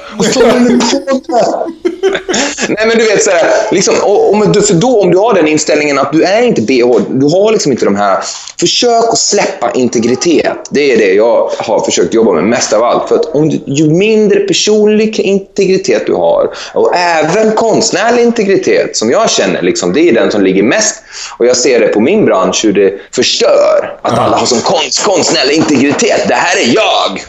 [2.69, 5.49] Nej men du vet så här, liksom, om, du, för då om du har den
[5.49, 8.19] inställningen att du är inte BH, du har liksom inte de här...
[8.61, 10.57] Försök att släppa integritet.
[10.71, 13.09] Det är det jag har försökt jobba med mest av allt.
[13.09, 19.11] För att om du, ju mindre personlig integritet du har, och även konstnärlig integritet, som
[19.11, 21.03] jag känner, liksom, det är den som ligger mest.
[21.39, 23.99] Och jag ser det på min bransch, hur det förstör.
[24.03, 26.29] Att alla har som konst, konstnärlig integritet.
[26.29, 27.21] Det här är jag!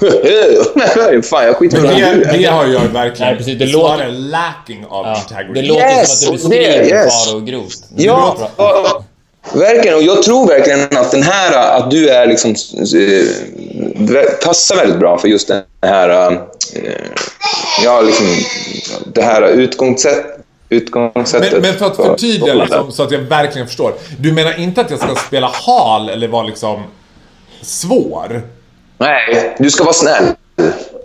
[1.26, 3.28] Fan, jag skiter i det, det har jag verkligen.
[3.30, 5.18] Nej, precis, det låter- lacking of Ja.
[5.22, 5.54] integrity.
[5.62, 7.26] Det låter Yes, som att du och det- beskriver yes.
[7.28, 7.78] Faro grovt.
[7.96, 8.50] Ja,
[9.54, 9.98] verkligen.
[9.98, 15.18] Och jag tror verkligen att den här, att du är liksom, eh, passar väldigt bra
[15.18, 16.38] för just den här, eh,
[17.84, 18.26] ja, liksom,
[19.14, 20.26] det här utgångssätt,
[20.70, 21.52] utgångssättet.
[21.52, 23.94] Men, men för att förtydliga liksom, så att jag verkligen förstår.
[24.20, 26.84] Du menar inte att jag ska spela hal eller vara liksom
[27.62, 28.42] svår?
[28.98, 30.26] Nej, du ska vara snäll.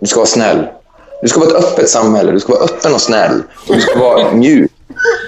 [0.01, 0.67] Du ska vara snäll.
[1.23, 2.33] Du ska vara ett öppet samhälle.
[2.33, 3.43] Du ska vara öppen och snäll.
[3.69, 4.71] Och du ska vara mjuk.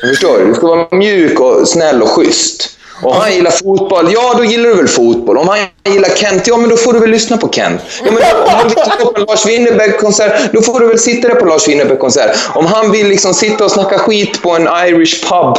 [0.09, 0.47] Förstår du?
[0.47, 2.76] Du ska vara mjuk och snäll och schysst.
[3.03, 5.39] Om han gillar fotboll, ja då gillar du väl fotboll.
[5.39, 7.81] Om han gillar Kent, ja men då får du väl lyssna på Kent.
[8.05, 11.29] Ja, men om han vill gå på en Lars Winnerbäck-konsert, då får du väl sitta
[11.29, 12.37] där på Lars Winnerbäck-konsert.
[12.55, 15.59] Om han vill liksom sitta och snacka skit på en Irish pub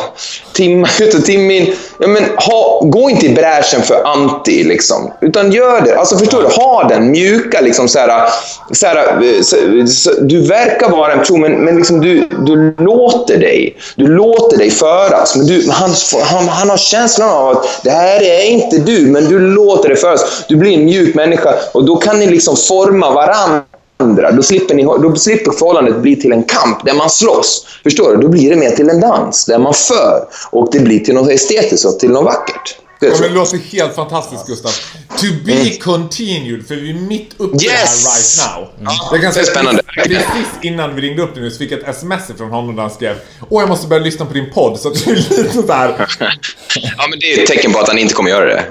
[0.53, 5.13] timme ut och timme in, ja men ha, gå inte i bräschen för anti liksom.
[5.21, 5.95] Utan gör det.
[5.95, 6.47] Alltså förstår du?
[6.47, 8.29] Ha den mjuka liksom så här,
[8.71, 9.55] så här, så,
[9.87, 13.77] så, Du verkar vara en person, men, men liksom du, du låter dig.
[13.95, 15.35] Du låter dig föras.
[15.35, 15.89] Men du, han,
[16.23, 19.97] han, han har känslan av att det här är inte du, men du låter dig
[19.97, 20.45] föras.
[20.47, 23.61] Du blir en mjuk människa och då kan ni liksom forma varandra.
[24.15, 27.65] Då slipper, ni, då slipper förhållandet bli till en kamp där man slåss.
[27.83, 28.21] Förstår du?
[28.21, 30.27] Då blir det mer till en dans där man för.
[30.49, 32.77] Och det blir till något estetiskt och till något vackert.
[32.99, 34.71] Det Ja, det låter helt fantastiskt Gustav.
[35.17, 38.05] To be continued, för vi är mitt uppe i det här Yes!
[38.39, 38.69] right now.
[38.83, 39.83] Ja, Jag kan det är spännande.
[40.03, 42.81] Precis innan vi ringde upp dig nu så fick jag ett sms från honom där
[42.83, 43.15] han skrev
[43.49, 44.79] Åh, jag måste börja lyssna på din podd.
[44.79, 46.07] Så att det är lite sådär...
[46.97, 48.63] Ja, men det är ett tecken på att han inte kommer göra det.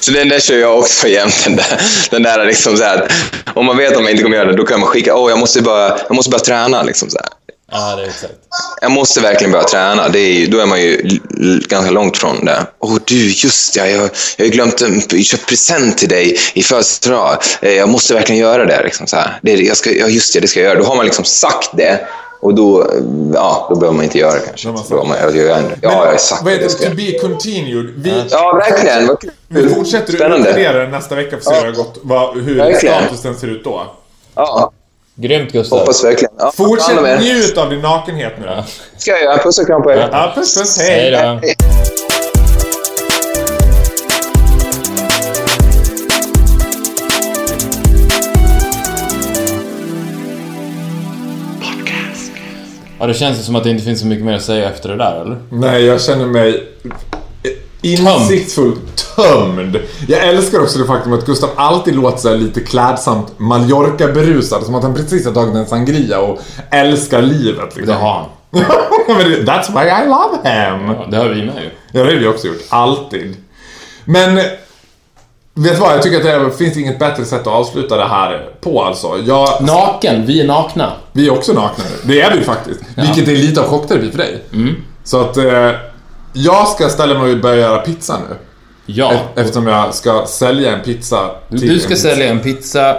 [0.00, 1.44] Så den där kör jag också jämt.
[1.44, 3.08] Den där, den där liksom så här,
[3.54, 5.38] om man vet att man inte kommer göra det, då kan man skicka åh, jag
[5.38, 6.82] måste bara, jag måste börja träna.
[6.82, 7.28] Liksom så här.
[7.70, 8.32] Ja, det är exakt.
[8.80, 10.08] Jag måste verkligen börja träna.
[10.08, 11.20] Det är, ju- då är man ju
[11.68, 12.66] ganska långt från det.
[12.78, 16.62] Åh du, just ja, jag, jag har ju glömt att köpa present till dig i
[16.62, 17.38] födelsedag.
[17.62, 18.82] Eh, Jag måste verkligen göra det.
[18.84, 19.38] Liksom, så här.
[19.42, 20.78] det jag ska, ja, just det, det ska jag göra.
[20.78, 22.00] Då har man liksom sagt det.
[22.42, 22.88] Och då, eh,
[23.34, 24.68] ja, då behöver man inte göra det kanske.
[24.68, 26.54] Då har man man, jag, jag, ja, jag har sagt det.
[26.62, 26.70] jag.
[26.78, 27.86] To be continued.
[27.96, 29.16] Vi, Ja, verkligen.
[29.48, 32.36] Vi fortsätter att utvärdera den nästa vecka för att se hur, det har gått, vad,
[32.42, 33.02] hur Verkligen.
[33.04, 33.86] statusen ser ut då.
[34.34, 34.72] Ja,
[35.14, 35.78] Grymt Gustav.
[35.78, 36.34] hoppas verkligen.
[36.38, 38.62] Ja, Fortsätt njut av din nakenhet nu.
[38.96, 39.38] ska jag göra.
[39.42, 40.08] Puss och kram på er.
[40.12, 41.40] Ja, puss puss, Hej hej.
[41.40, 41.48] då.
[52.98, 54.96] Ja, det känns som att det inte finns så mycket mer att säga efter det
[54.96, 55.36] där, eller?
[55.50, 56.68] Nej, jag känner mig
[57.82, 59.78] insiktsfullt tömd.
[60.08, 64.64] Jag älskar också det faktum att Gustav alltid låter så lite klädsamt Mallorca-berusad.
[64.64, 66.38] Som att han precis har tagit en sangria och
[66.70, 67.76] älskar livet.
[67.76, 67.86] Liksom.
[67.86, 68.26] Det har han.
[69.46, 70.96] That's why I love him.
[70.96, 71.70] Ja, det har vi med ju.
[71.92, 72.62] Ja, det har vi också gjort.
[72.68, 73.36] Alltid.
[74.04, 74.40] Men
[75.54, 78.48] Vet du vad, jag tycker att det finns inget bättre sätt att avsluta det här
[78.60, 79.18] på alltså.
[79.26, 80.92] Jag, Naken, vi är nakna.
[81.12, 82.14] vi är också nakna nu.
[82.14, 82.80] Det är vi faktiskt.
[82.96, 84.44] Vilket är lite av chockterapi för dig.
[84.52, 84.74] Mm.
[85.04, 85.70] Så att eh,
[86.32, 88.36] jag ska ställa mig och börja göra pizza nu.
[88.94, 89.12] Ja.
[89.12, 92.08] E- Eftersom jag ska sälja en pizza till Du ska en pizza.
[92.08, 92.96] sälja en pizza.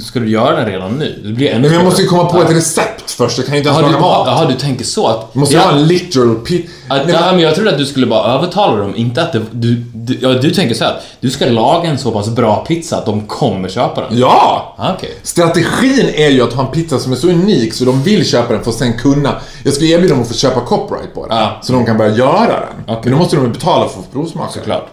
[0.00, 1.20] Ska du göra den redan nu?
[1.24, 2.44] Det blir ännu Men jag måste ju komma på Ja.
[2.44, 3.38] ett recept först.
[3.38, 4.26] Jag kan ju inte ens laga mat.
[4.26, 5.34] jaha, du tänker så att...
[5.34, 6.68] Måste ja, jag ha en literal pizza?
[6.88, 9.74] att, ja, men jag trodde att du skulle bara övertala dem, inte att det, du,
[9.94, 12.96] du, ja, du tänker så här, att du ska laga en så pass bra pizza
[12.96, 14.18] att de kommer köpa den.
[14.18, 14.74] Ja!
[14.78, 15.10] Ah, Okej.
[15.22, 18.52] Strategin är ju att ha en pizza som är så unik så de vill köpa
[18.52, 19.40] den för att sen kunna...
[19.64, 21.36] Jag ska erbjuda dem att få köpa copyright på den.
[21.38, 21.58] Ja.
[21.62, 22.84] Så de kan börja göra den.
[22.86, 22.98] Okej.
[23.02, 24.52] Men då måste de betala för att få provsmaka.
[24.52, 24.86] Såklart.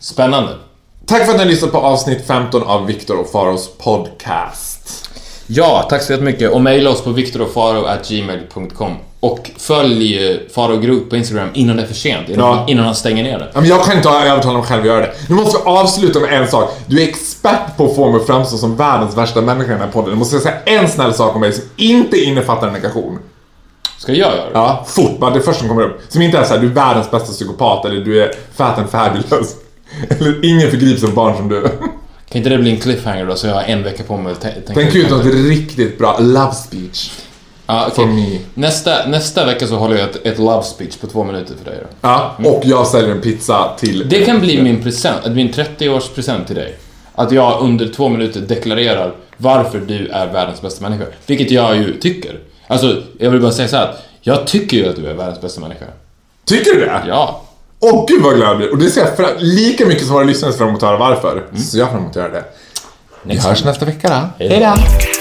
[0.00, 0.52] Spännande.
[1.06, 5.10] Tack för att ni har lyssnat på avsnitt 15 av Viktor och Faros podcast.
[5.46, 6.52] Ja, tack så jättemycket.
[6.52, 11.86] Och mejla oss på viktorofaro.gmail.com Och följ eh, Faro Group på Instagram innan det är
[11.86, 12.64] för sent, innan, Ja.
[12.68, 13.50] innan han stänger ner det.
[13.54, 15.12] Ja, men jag kan inte övertala mig själv att göra det.
[15.28, 16.70] Nu måste vi avsluta med en sak.
[16.86, 19.80] Du är expert på att få mig att framstå som världens värsta människa i den
[19.80, 20.10] här podden.
[20.10, 23.18] Nu måste säga en snäll sak om mig som inte innefattar negation.
[23.98, 24.50] Ska jag göra det?
[24.52, 25.30] Ja, fort bara.
[25.30, 26.00] Det första som kommer upp.
[26.08, 29.54] Som inte är såhär, du är världens bästa psykopat eller du är fat and fabulous.
[30.08, 31.60] Eller ingen förgrips av barn som du.
[32.28, 34.44] Kan inte det bli en cliffhanger då, så jag har en vecka på mig att
[34.44, 37.10] tä- tänka Tänk ut något riktigt bra love speech.
[37.66, 38.38] For me.
[38.54, 41.78] nästa, nästa vecka så håller jag ett, ett love speech på två minuter för dig
[41.82, 41.86] då.
[42.00, 44.08] Ja, och jag säljer en pizza till...
[44.08, 46.76] Det kan bli min present, min 30-årspresent till dig.
[47.14, 51.04] Att jag under två minuter deklarerar varför du är världens bästa människa.
[51.26, 52.38] Vilket jag ju tycker.
[52.66, 55.40] Alltså, jag vill bara säga så här att jag tycker ju att du är världens
[55.40, 55.84] bästa människa.
[56.44, 57.02] Tycker du det?
[57.08, 57.42] Ja.
[57.92, 58.70] Åh gud vad glad jag blir.
[58.72, 60.98] Och det ser jag fra- lika mycket som våra lyssnare ser fram emot att höra
[60.98, 61.42] varför.
[61.56, 62.44] Så jag fram emot att göra det.
[63.22, 64.08] Vi hörs nästa vecka
[64.38, 64.44] då.
[64.44, 65.13] Hej då.